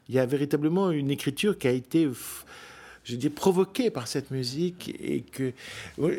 Il 0.10 0.16
y 0.16 0.20
a 0.20 0.26
véritablement 0.26 0.92
une 0.92 1.12
écriture 1.12 1.58
qui 1.58 1.68
a 1.68 1.72
été 1.72 2.10
je 3.04 3.16
dis 3.16 3.30
provoquée 3.30 3.90
par 3.90 4.08
cette 4.08 4.30
musique 4.30 4.94
et 5.00 5.22
que 5.22 5.54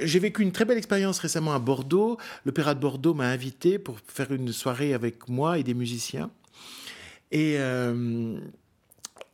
j'ai 0.03 0.19
vécu 0.19 0.43
une 0.43 0.51
très 0.51 0.65
belle 0.65 0.79
expérience 0.79 1.19
récemment 1.21 1.53
à 1.53 1.59
Bordeaux. 1.59 2.19
L'Opéra 2.45 2.75
de 2.75 2.81
Bordeaux 2.81 3.15
m'a 3.15 3.29
invité 3.29 3.79
pour 3.79 3.99
faire 4.07 4.33
une 4.33 4.51
soirée 4.53 4.95
avec 4.95 5.29
moi 5.29 5.59
et 5.59 5.63
des 5.63 5.75
musiciens. 5.75 6.31
Et 7.31 7.57
euh, 7.59 8.37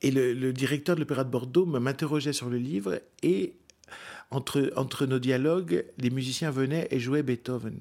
et 0.00 0.10
le, 0.10 0.52
directeur 0.52 0.94
de 0.94 1.00
l'Opéra 1.00 1.24
de 1.24 1.30
Bordeaux 1.30 1.66
m'interrogeait 1.66 2.32
sur 2.32 2.48
le 2.48 2.58
livre 2.58 3.00
et 3.22 3.54
entre, 4.30 4.72
entre 4.76 5.06
nos 5.06 5.18
dialogues, 5.18 5.84
les 5.98 6.10
musiciens 6.10 6.50
venaient 6.50 6.88
et 6.90 7.00
jouaient 7.00 7.22
Beethoven. 7.22 7.78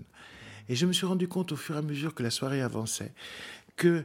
Et 0.70 0.76
je 0.76 0.86
me 0.86 0.94
suis 0.94 1.06
rendu 1.06 1.28
compte 1.28 1.52
au 1.52 1.56
fur 1.56 1.76
et 1.76 1.80
à 1.80 1.82
mesure 1.82 2.14
que 2.14 2.24
la 2.24 2.32
soirée 2.32 2.62
avançait 2.62 3.14
que 3.76 4.04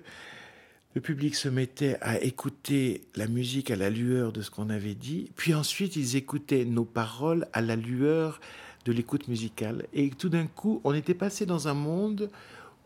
le 0.95 1.01
public 1.01 1.35
se 1.35 1.49
mettait 1.49 1.97
à 2.03 2.21
écouter 2.21 3.03
la 3.17 3.27
musique 3.27 3.71
à 3.71 3.77
la 3.77 3.89
lueur 3.89 4.31
de 4.33 4.43
ce 4.43 4.51
qu'on 4.51 4.69
avait 4.69 4.95
dit, 4.95 5.31
puis 5.37 5.55
ensuite 5.55 5.97
ils 5.97 6.17
écoutaient 6.17 6.67
nos 6.67 6.85
paroles 6.85 7.47
à 7.55 7.63
la 7.63 7.77
lueur 7.77 8.41
de 8.85 8.93
l'écoute 8.93 9.29
musicale. 9.29 9.87
Et 9.95 10.11
tout 10.11 10.29
d'un 10.29 10.47
coup, 10.47 10.81
on 10.85 10.93
était 10.93 11.15
passé 11.15 11.47
dans 11.47 11.69
un 11.69 11.75
monde 11.75 12.31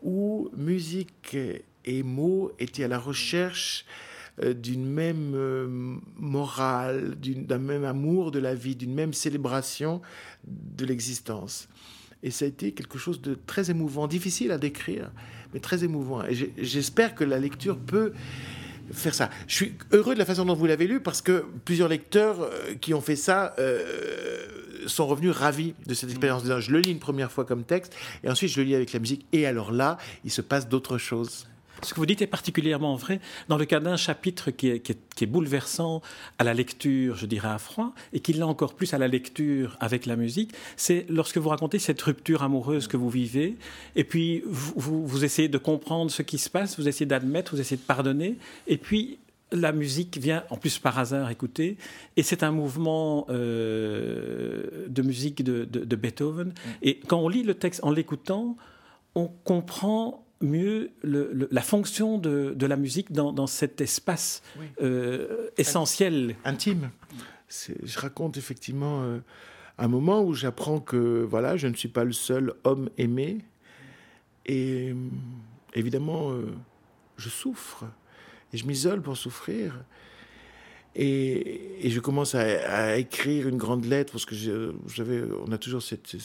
où 0.01 0.49
musique 0.55 1.35
et 1.83 2.03
mots 2.03 2.51
étaient 2.59 2.85
à 2.85 2.87
la 2.87 2.99
recherche 2.99 3.85
d'une 4.39 4.85
même 4.85 5.33
euh, 5.35 5.97
morale, 6.17 7.15
d'un 7.19 7.57
même 7.57 7.85
amour 7.85 8.31
de 8.31 8.39
la 8.39 8.53
vie, 8.53 8.75
d'une 8.75 8.93
même 8.93 9.13
célébration 9.13 10.01
de 10.45 10.85
l'existence. 10.85 11.67
Et 12.23 12.31
ça 12.31 12.45
a 12.45 12.47
été 12.47 12.71
quelque 12.71 12.97
chose 12.97 13.21
de 13.21 13.37
très 13.47 13.71
émouvant, 13.71 14.07
difficile 14.07 14.51
à 14.51 14.57
décrire, 14.57 15.11
mais 15.53 15.59
très 15.59 15.83
émouvant. 15.83 16.23
Et 16.25 16.53
j'espère 16.57 17.15
que 17.15 17.23
la 17.23 17.39
lecture 17.39 17.77
peut 17.77 18.13
faire 18.91 19.13
ça. 19.13 19.29
Je 19.47 19.55
suis 19.55 19.73
heureux 19.91 20.13
de 20.13 20.19
la 20.19 20.25
façon 20.25 20.45
dont 20.45 20.55
vous 20.55 20.65
l'avez 20.65 20.87
lu 20.87 20.99
parce 20.99 21.21
que 21.21 21.45
plusieurs 21.65 21.89
lecteurs 21.89 22.41
euh, 22.41 22.75
qui 22.79 22.93
ont 22.93 23.01
fait 23.01 23.15
ça 23.15 23.55
sont 24.85 25.07
revenus 25.07 25.31
ravis 25.31 25.73
de 25.85 25.93
cette 25.93 26.09
expérience. 26.09 26.43
Je 26.45 26.71
le 26.71 26.79
lis 26.79 26.91
une 26.91 26.99
première 26.99 27.31
fois 27.31 27.43
comme 27.43 27.63
texte 27.63 27.93
et 28.23 28.29
ensuite 28.29 28.51
je 28.51 28.61
le 28.61 28.67
lis 28.67 28.75
avec 28.75 28.93
la 28.93 28.99
musique. 28.99 29.25
Et 29.33 29.45
alors 29.45 29.71
là, 29.71 29.97
il 30.23 30.31
se 30.31 30.41
passe 30.41 30.69
d'autres 30.69 30.97
choses. 30.97 31.47
Ce 31.83 31.93
que 31.93 31.99
vous 31.99 32.05
dites 32.05 32.21
est 32.21 32.27
particulièrement 32.27 32.95
vrai 32.95 33.19
dans 33.49 33.57
le 33.57 33.65
cas 33.65 33.79
d'un 33.79 33.97
chapitre 33.97 34.51
qui 34.51 34.69
est, 34.69 35.25
bouleversant 35.25 36.01
à 36.39 36.43
la 36.43 36.53
lecture, 36.53 37.15
je 37.15 37.25
dirais 37.25 37.49
à 37.49 37.57
froid, 37.57 37.93
et 38.13 38.19
qui 38.19 38.33
l'est 38.33 38.43
encore 38.43 38.73
plus 38.73 38.93
à 38.93 38.97
la 38.97 39.07
lecture 39.07 39.77
avec 39.79 40.05
la 40.05 40.15
musique. 40.15 40.53
C'est 40.75 41.05
lorsque 41.09 41.37
vous 41.37 41.49
racontez 41.49 41.79
cette 41.79 42.01
rupture 42.01 42.43
amoureuse 42.43 42.87
que 42.87 42.97
vous 42.97 43.09
vivez, 43.09 43.57
et 43.95 44.03
puis 44.03 44.43
vous, 44.45 45.23
essayez 45.23 45.49
de 45.49 45.57
comprendre 45.57 46.11
ce 46.11 46.21
qui 46.21 46.37
se 46.37 46.49
passe, 46.49 46.79
vous 46.79 46.87
essayez 46.87 47.05
d'admettre, 47.05 47.55
vous 47.55 47.61
essayez 47.61 47.77
de 47.77 47.85
pardonner, 47.85 48.37
et 48.67 48.77
puis 48.77 49.19
la 49.51 49.71
musique 49.71 50.17
vient, 50.17 50.43
en 50.49 50.57
plus 50.57 50.77
par 50.77 50.99
hasard, 50.99 51.29
écouter, 51.31 51.77
et 52.17 52.23
c'est 52.23 52.43
un 52.43 52.51
mouvement 52.51 53.25
euh, 53.29 54.87
de 54.87 55.01
musique 55.01 55.43
de, 55.43 55.95
Beethoven. 55.95 56.49
Mm. 56.49 56.53
Et 56.81 56.99
quand 57.07 57.19
on 57.19 57.29
lit 57.29 57.43
le 57.43 57.53
texte 57.53 57.81
en 57.83 57.91
l'écoutant, 57.91 58.57
on 59.15 59.27
comprend 59.27 60.26
mieux 60.41 60.91
la 61.03 61.61
fonction 61.61 62.17
de, 62.17 62.65
la 62.65 62.77
musique 62.77 63.11
dans, 63.11 63.47
cet 63.47 63.81
espace 63.81 64.41
euh, 64.81 65.49
essentiel. 65.57 66.35
Intime. 66.45 66.91
Je 67.49 67.97
raconte 67.99 68.37
effectivement 68.37 69.03
euh, 69.03 69.19
un 69.77 69.87
moment 69.87 70.21
où 70.21 70.33
j'apprends 70.33 70.79
que 70.79 71.25
voilà, 71.29 71.57
je 71.57 71.67
ne 71.67 71.73
suis 71.73 71.87
pas 71.87 72.03
le 72.03 72.13
seul 72.13 72.53
homme 72.63 72.89
aimé. 72.97 73.39
Et 74.45 74.93
évidemment, 75.73 76.31
euh, 76.31 76.45
je 77.17 77.29
souffre. 77.29 77.85
Et 78.53 78.57
je 78.57 78.65
m'isole 78.65 79.01
pour 79.01 79.17
souffrir. 79.17 79.83
Et, 80.95 81.89
je 81.89 81.99
commence 81.99 82.33
à, 82.33 82.97
écrire 82.97 83.47
une 83.47 83.57
grande 83.57 83.85
lettre 83.85 84.13
parce 84.13 84.25
que 84.25 84.35
j'avais, 84.87 85.21
on 85.45 85.51
a 85.51 85.57
toujours 85.57 85.83
cette 85.83 86.17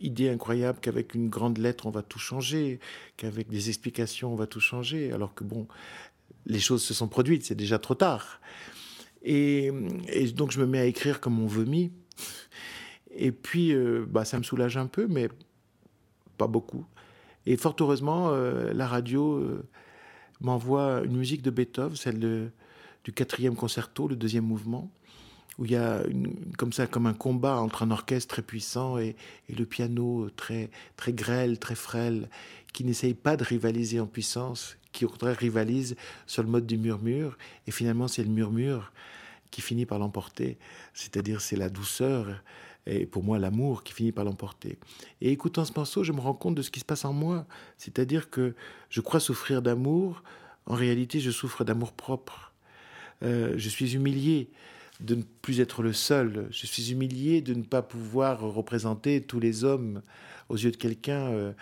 idée 0.00 0.28
incroyable 0.28 0.78
qu'avec 0.80 1.14
une 1.14 1.28
grande 1.28 1.58
lettre, 1.58 1.86
on 1.86 1.90
va 1.90 2.02
tout 2.02 2.18
changer, 2.18 2.80
qu'avec 3.16 3.48
des 3.48 3.68
explications, 3.68 4.32
on 4.32 4.36
va 4.36 4.46
tout 4.46 4.60
changer, 4.60 5.12
alors 5.12 5.34
que 5.34 5.44
bon, 5.44 5.66
les 6.46 6.60
choses 6.60 6.82
se 6.82 6.94
sont 6.94 7.08
produites, 7.08 7.44
c'est 7.44 7.54
déjà 7.54 7.78
trop 7.78 7.94
tard. 7.94 8.40
Et, 9.22 9.70
donc 10.34 10.50
je 10.50 10.60
me 10.60 10.66
mets 10.66 10.80
à 10.80 10.84
écrire 10.84 11.20
comme 11.20 11.40
on 11.40 11.46
vomit. 11.46 11.92
Et 13.16 13.32
puis, 13.32 13.72
euh, 13.72 14.04
bah, 14.08 14.24
ça 14.24 14.38
me 14.38 14.42
soulage 14.42 14.76
un 14.76 14.86
peu, 14.86 15.06
mais 15.06 15.28
pas 16.36 16.48
beaucoup. 16.48 16.84
Et 17.46 17.56
fort 17.56 17.76
heureusement, 17.80 18.30
euh, 18.30 18.72
la 18.72 18.86
radio 18.86 19.34
euh, 19.34 19.62
m'envoie 20.40 21.02
une 21.04 21.16
musique 21.16 21.42
de 21.42 21.50
Beethoven, 21.50 21.96
celle 21.96 22.50
du 23.04 23.12
quatrième 23.12 23.54
concerto, 23.54 24.08
le 24.08 24.16
deuxième 24.16 24.44
mouvement 24.44 24.90
où 25.58 25.64
il 25.64 25.72
y 25.72 25.76
a 25.76 26.02
comme 26.58 26.72
ça 26.72 26.86
comme 26.86 27.06
un 27.06 27.14
combat 27.14 27.60
entre 27.60 27.82
un 27.82 27.90
orchestre 27.90 28.34
très 28.34 28.42
puissant 28.42 28.98
et, 28.98 29.16
le 29.48 29.64
piano 29.64 30.28
très 30.36 30.70
très 30.96 31.12
grêle, 31.12 31.58
très 31.58 31.74
frêle, 31.74 32.28
qui 32.72 32.84
n'essaye 32.84 33.14
pas 33.14 33.36
de 33.36 33.44
rivaliser 33.44 34.00
en 34.00 34.06
puissance, 34.06 34.76
qui 34.92 35.04
au 35.04 35.08
contraire 35.08 35.36
rivalise 35.36 35.96
sur 36.26 36.42
le 36.42 36.48
mode 36.48 36.66
du 36.66 36.76
murmure. 36.76 37.36
Et 37.66 37.70
finalement, 37.70 38.08
c'est 38.08 38.24
le 38.24 38.30
murmure 38.30 38.92
qui 39.50 39.60
finit 39.60 39.86
par 39.86 39.98
l'emporter. 39.98 40.58
C'est-à-dire, 40.92 41.40
c'est 41.40 41.56
la 41.56 41.68
douceur 41.68 42.42
et 42.86 43.06
pour 43.06 43.22
moi 43.22 43.38
l'amour 43.38 43.82
qui 43.82 43.92
finit 43.92 44.12
par 44.12 44.24
l'emporter. 44.24 44.78
Et 45.20 45.30
écoutant 45.30 45.64
ce 45.64 45.72
morceau, 45.74 46.04
je 46.04 46.12
me 46.12 46.20
rends 46.20 46.34
compte 46.34 46.54
de 46.54 46.62
ce 46.62 46.70
qui 46.70 46.80
se 46.80 46.84
passe 46.84 47.04
en 47.04 47.12
moi. 47.12 47.46
C'est-à-dire 47.78 48.30
que 48.30 48.54
je 48.90 49.00
crois 49.00 49.20
souffrir 49.20 49.62
d'amour. 49.62 50.22
En 50.66 50.74
réalité, 50.74 51.20
je 51.20 51.30
souffre 51.30 51.64
d'amour 51.64 51.92
propre. 51.92 52.52
Euh, 53.22 53.54
je 53.56 53.68
suis 53.68 53.94
humilié 53.94 54.50
de 55.00 55.16
ne 55.16 55.22
plus 55.42 55.60
être 55.60 55.82
le 55.82 55.92
seul. 55.92 56.46
Je 56.50 56.66
suis 56.66 56.92
humilié 56.92 57.40
de 57.40 57.54
ne 57.54 57.62
pas 57.62 57.82
pouvoir 57.82 58.40
représenter 58.40 59.20
tous 59.20 59.40
les 59.40 59.64
hommes 59.64 60.02
aux 60.48 60.56
yeux 60.56 60.70
de 60.70 60.76
quelqu'un. 60.76 61.26
Euh, 61.32 61.52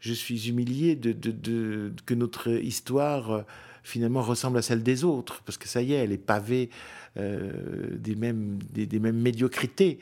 je 0.00 0.12
suis 0.12 0.48
humilié 0.48 0.96
de, 0.96 1.92
que 2.04 2.14
notre 2.14 2.48
histoire 2.50 3.30
euh, 3.30 3.42
finalement 3.82 4.22
ressemble 4.22 4.58
à 4.58 4.62
celle 4.62 4.82
des 4.82 5.04
autres, 5.04 5.42
parce 5.44 5.56
que 5.56 5.66
ça 5.66 5.82
y 5.82 5.92
est, 5.92 5.96
elle 5.96 6.12
est 6.12 6.18
pavée 6.18 6.68
euh, 7.16 7.96
des, 7.96 8.14
mêmes, 8.14 8.58
des, 8.70 8.98
mêmes 8.98 9.20
médiocrités 9.20 9.98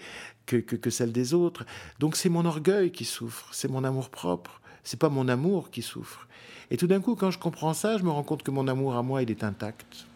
que, 0.47 0.57
que, 0.57 0.91
celle 0.91 1.13
des 1.13 1.35
autres. 1.35 1.65
Donc 2.01 2.17
c'est 2.17 2.29
mon 2.29 2.45
orgueil 2.45 2.91
qui 2.91 3.05
souffre, 3.05 3.49
c'est 3.53 3.71
mon 3.71 3.85
amour 3.85 4.11
propre, 4.11 4.61
c'est 4.83 4.99
pas 4.99 5.09
mon 5.09 5.29
amour 5.29 5.71
qui 5.71 5.83
souffre. 5.83 6.27
Et 6.71 6.77
tout 6.77 6.87
d'un 6.87 7.01
coup, 7.01 7.15
quand 7.15 7.31
je 7.31 7.39
comprends 7.39 7.75
ça, 7.75 7.99
je 7.99 8.03
me 8.03 8.11
rends 8.11 8.23
compte 8.25 8.43
que 8.43 8.51
mon 8.51 8.67
amour 8.67 8.95
à 8.95 9.03
moi, 9.03 9.23
il 9.23 9.31
est 9.31 9.45
intact 9.45 10.07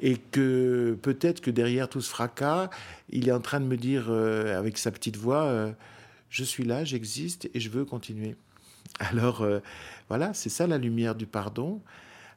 et 0.00 0.16
que 0.16 0.96
peut-être 1.02 1.40
que 1.40 1.50
derrière 1.50 1.88
tout 1.88 2.00
ce 2.00 2.10
fracas, 2.10 2.70
il 3.10 3.28
est 3.28 3.32
en 3.32 3.40
train 3.40 3.60
de 3.60 3.66
me 3.66 3.76
dire 3.76 4.06
euh, 4.08 4.58
avec 4.58 4.78
sa 4.78 4.90
petite 4.90 5.16
voix, 5.16 5.44
euh, 5.44 5.72
je 6.30 6.44
suis 6.44 6.64
là, 6.64 6.84
j'existe 6.84 7.50
et 7.54 7.60
je 7.60 7.70
veux 7.70 7.84
continuer. 7.84 8.36
Alors 8.98 9.42
euh, 9.42 9.60
voilà, 10.08 10.34
c'est 10.34 10.48
ça 10.48 10.66
la 10.66 10.78
lumière 10.78 11.14
du 11.14 11.26
pardon. 11.26 11.80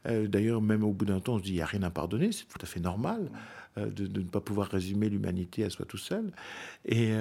D'ailleurs, 0.04 0.64
même 0.64 0.84
au 0.84 0.94
bout 0.94 1.06
d'un 1.06 1.20
temps, 1.20 1.36
on 1.36 1.38
se 1.38 1.44
dit, 1.44 1.52
il 1.52 1.56
n'y 1.56 1.62
a 1.62 1.68
rien 1.68 1.84
à 1.84 1.92
pardonner, 1.92 2.32
c'est 2.32 2.46
tout 2.46 2.58
à 2.60 2.66
fait 2.66 2.80
normal. 2.80 3.30
De, 3.78 4.08
ne 4.08 4.26
pas 4.26 4.42
pouvoir 4.42 4.68
résumer 4.68 5.10
l'humanité 5.10 5.64
à 5.64 5.70
soi 5.70 5.86
tout 5.86 6.00
seul. 6.00 6.32
Et, 6.86 7.14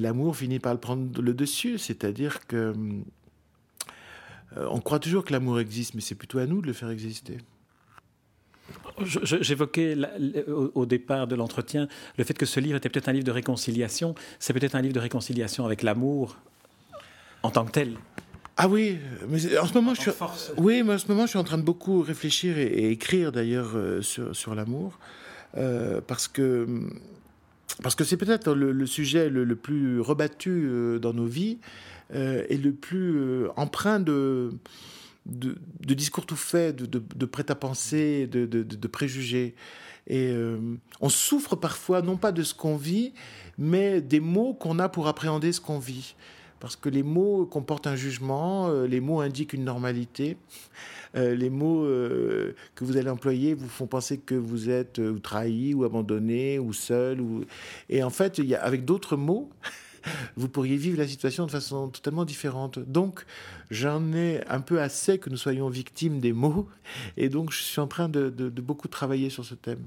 l'amour 0.00 0.34
finit 0.34 0.60
par 0.60 0.72
le 0.72 0.80
prendre 0.80 1.20
le 1.20 1.34
dessus, 1.34 1.76
c'est-à-dire 1.76 2.46
que 2.46 2.72
euh, 4.56 4.66
on 4.70 4.80
croit 4.80 4.98
toujours 4.98 5.24
que 5.24 5.32
l'amour 5.32 5.60
existe, 5.60 5.94
mais 5.94 6.00
c'est 6.00 6.14
plutôt 6.14 6.38
à 6.38 6.46
nous 6.46 6.60
de 6.60 6.66
le 6.66 6.72
faire 6.72 6.90
exister. 6.90 7.38
J'évoquais 9.04 9.96
au 10.46 10.86
départ 10.86 11.26
de 11.26 11.34
l'entretien 11.34 11.88
le 12.16 12.24
fait 12.24 12.34
que 12.34 12.46
ce 12.46 12.60
livre 12.60 12.76
était 12.76 12.88
peut-être 12.88 13.08
un 13.08 13.12
livre 13.12 13.24
de 13.24 13.32
réconciliation. 13.32 14.14
C'est 14.38 14.52
peut-être 14.52 14.74
un 14.76 14.80
livre 14.80 14.94
de 14.94 15.00
réconciliation 15.00 15.66
avec 15.66 15.82
l'amour 15.82 16.36
en 17.42 17.50
tant 17.50 17.64
que 17.64 17.72
tel. 17.72 17.96
Ah 18.56 18.68
oui, 18.68 18.98
mais 19.28 19.58
en 19.58 19.66
ce 19.66 19.74
moment, 19.74 19.94
je 19.94 20.00
suis, 20.00 20.10
oui, 20.56 20.84
mais 20.84 20.94
en 20.94 20.98
ce 20.98 21.08
moment, 21.08 21.22
je 21.22 21.30
suis 21.30 21.38
en 21.38 21.44
train 21.44 21.58
de 21.58 21.64
beaucoup 21.64 22.02
réfléchir 22.02 22.56
et, 22.56 22.90
écrire 22.92 23.32
d'ailleurs 23.32 23.72
euh, 23.74 24.00
sur, 24.00 24.54
l'amour, 24.54 24.98
euh, 25.56 26.00
parce 26.06 26.28
que 26.28 26.66
parce 27.82 27.96
que 27.96 28.04
c'est 28.04 28.16
peut-être 28.16 28.54
le, 28.54 28.86
sujet 28.86 29.28
le, 29.28 29.56
plus 29.56 30.00
rebattu 30.00 30.70
dans 31.02 31.12
nos 31.12 31.26
vies. 31.26 31.58
Euh, 32.14 32.44
est 32.48 32.62
le 32.62 32.72
plus 32.72 33.16
euh, 33.16 33.48
empreint 33.56 33.98
de, 33.98 34.52
de, 35.26 35.94
discours 35.94 36.26
tout 36.26 36.36
faits, 36.36 36.76
de, 36.76 37.26
prêt-à-penser, 37.26 38.28
de, 38.28 38.86
préjugés. 38.86 39.54
Et 40.06 40.28
euh, 40.28 40.58
on 41.00 41.08
souffre 41.08 41.56
parfois, 41.56 42.02
non 42.02 42.16
pas 42.16 42.30
de 42.30 42.42
ce 42.42 42.54
qu'on 42.54 42.76
vit, 42.76 43.14
mais 43.58 44.00
des 44.00 44.20
mots 44.20 44.54
qu'on 44.54 44.78
a 44.78 44.88
pour 44.88 45.08
appréhender 45.08 45.50
ce 45.52 45.60
qu'on 45.60 45.78
vit. 45.78 46.14
Parce 46.60 46.76
que 46.76 46.88
les 46.88 47.02
mots 47.02 47.46
comportent 47.46 47.88
un 47.88 47.96
jugement, 47.96 48.70
les 48.84 49.00
mots 49.00 49.20
indiquent 49.20 49.52
une 49.52 49.64
normalité. 49.64 50.38
les 51.14 51.50
mots 51.50 51.82
que 51.82 52.84
vous 52.84 52.96
allez 52.96 53.10
employer 53.10 53.52
vous 53.52 53.68
font 53.68 53.86
penser 53.86 54.16
que 54.18 54.34
vous 54.34 54.70
êtes 54.70 55.00
trahi 55.22 55.74
ou 55.74 55.84
abandonné 55.84 56.58
ou 56.58 56.72
seul. 56.72 57.22
Et 57.90 58.02
en 58.02 58.08
fait, 58.08 58.40
avec 58.62 58.86
d'autres 58.86 59.16
mots, 59.16 59.50
vous 60.36 60.48
pourriez 60.48 60.76
vivre 60.76 60.98
la 60.98 61.08
situation 61.08 61.46
de 61.46 61.50
façon 61.50 61.88
totalement 61.88 62.24
différente. 62.24 62.78
Donc, 62.78 63.24
j'en 63.70 64.12
ai 64.12 64.40
un 64.48 64.60
peu 64.60 64.80
assez 64.80 65.18
que 65.18 65.30
nous 65.30 65.36
soyons 65.36 65.68
victimes 65.68 66.20
des 66.20 66.32
mots, 66.32 66.68
et 67.16 67.28
donc 67.28 67.52
je 67.52 67.62
suis 67.62 67.80
en 67.80 67.86
train 67.86 68.08
de, 68.08 68.30
beaucoup 68.60 68.88
travailler 68.88 69.30
sur 69.30 69.44
ce 69.44 69.54
thème. 69.54 69.82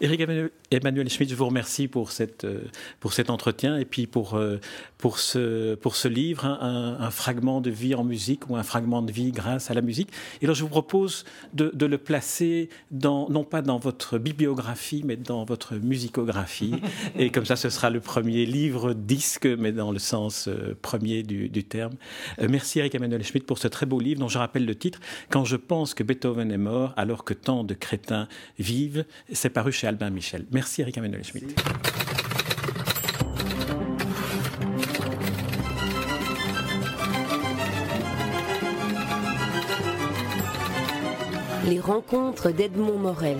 Éric 0.00 0.22
Emmanuel 0.70 1.08
Schmitt, 1.08 1.30
je 1.30 1.34
vous 1.34 1.46
remercie 1.46 1.88
pour, 1.88 2.12
cette, 2.12 2.44
euh, 2.44 2.60
pour 3.00 3.12
cet 3.12 3.30
entretien 3.30 3.78
et 3.78 3.84
puis 3.84 4.06
pour, 4.06 4.34
euh, 4.34 4.60
pour, 4.98 5.18
ce, 5.18 5.74
pour 5.74 5.96
ce 5.96 6.08
livre, 6.08 6.44
hein, 6.44 6.96
un, 7.00 7.10
fragment 7.10 7.60
de 7.60 7.70
vie 7.70 7.94
en 7.94 8.04
musique 8.04 8.48
ou 8.50 8.56
un 8.56 8.62
fragment 8.62 9.02
de 9.02 9.10
vie 9.10 9.32
grâce 9.32 9.70
à 9.70 9.74
la 9.74 9.80
musique. 9.80 10.10
Et 10.40 10.44
alors 10.44 10.54
je 10.54 10.62
vous 10.62 10.68
propose 10.68 11.24
de, 11.54 11.70
de 11.74 11.86
le 11.86 11.98
placer 11.98 12.68
dans, 12.90 13.28
non 13.28 13.44
pas 13.44 13.62
dans 13.62 13.78
votre 13.78 14.18
bibliographie, 14.18 15.02
mais 15.04 15.16
dans 15.16 15.44
votre 15.44 15.76
musicographie. 15.76 16.74
et 17.18 17.30
comme 17.30 17.46
ça, 17.46 17.56
ce 17.56 17.70
sera 17.70 17.90
le 17.90 18.00
premier 18.00 18.44
livre 18.44 18.92
mais 19.58 19.72
dans 19.72 19.92
le 19.92 19.98
sens 19.98 20.48
euh, 20.48 20.76
premier 20.80 21.22
du, 21.22 21.64
terme. 21.64 21.94
merci 22.40 22.78
Eric 22.78 22.94
Emmanuel 22.94 23.24
Schmitt 23.24 23.46
pour 23.46 23.58
ce 23.58 23.68
très 23.68 23.86
beau 23.86 23.98
livre 23.98 24.20
dont 24.20 24.28
je 24.28 24.38
rappelle 24.38 24.64
le 24.64 24.74
titre 24.74 25.00
Quand 25.30 25.44
je 25.44 25.56
pense 25.56 25.94
que 25.94 26.02
Beethoven 26.02 26.52
est 26.52 26.58
mort 26.58 26.92
alors 26.96 27.24
que 27.24 27.34
tant 27.34 27.64
de 27.64 27.74
crétins 27.74 28.28
vivent. 28.58 29.04
C'est 29.32 29.50
paru 29.50 29.72
chez 29.72 29.86
Albin 29.86 30.10
Michel. 30.10 30.46
Merci 30.50 30.82
Eric 30.82 30.98
Emmanuel 30.98 31.24
Schmitt. 31.24 31.54
Les 41.68 41.80
rencontres 41.80 42.52
d'Edmond 42.52 42.98
Morel. 42.98 43.38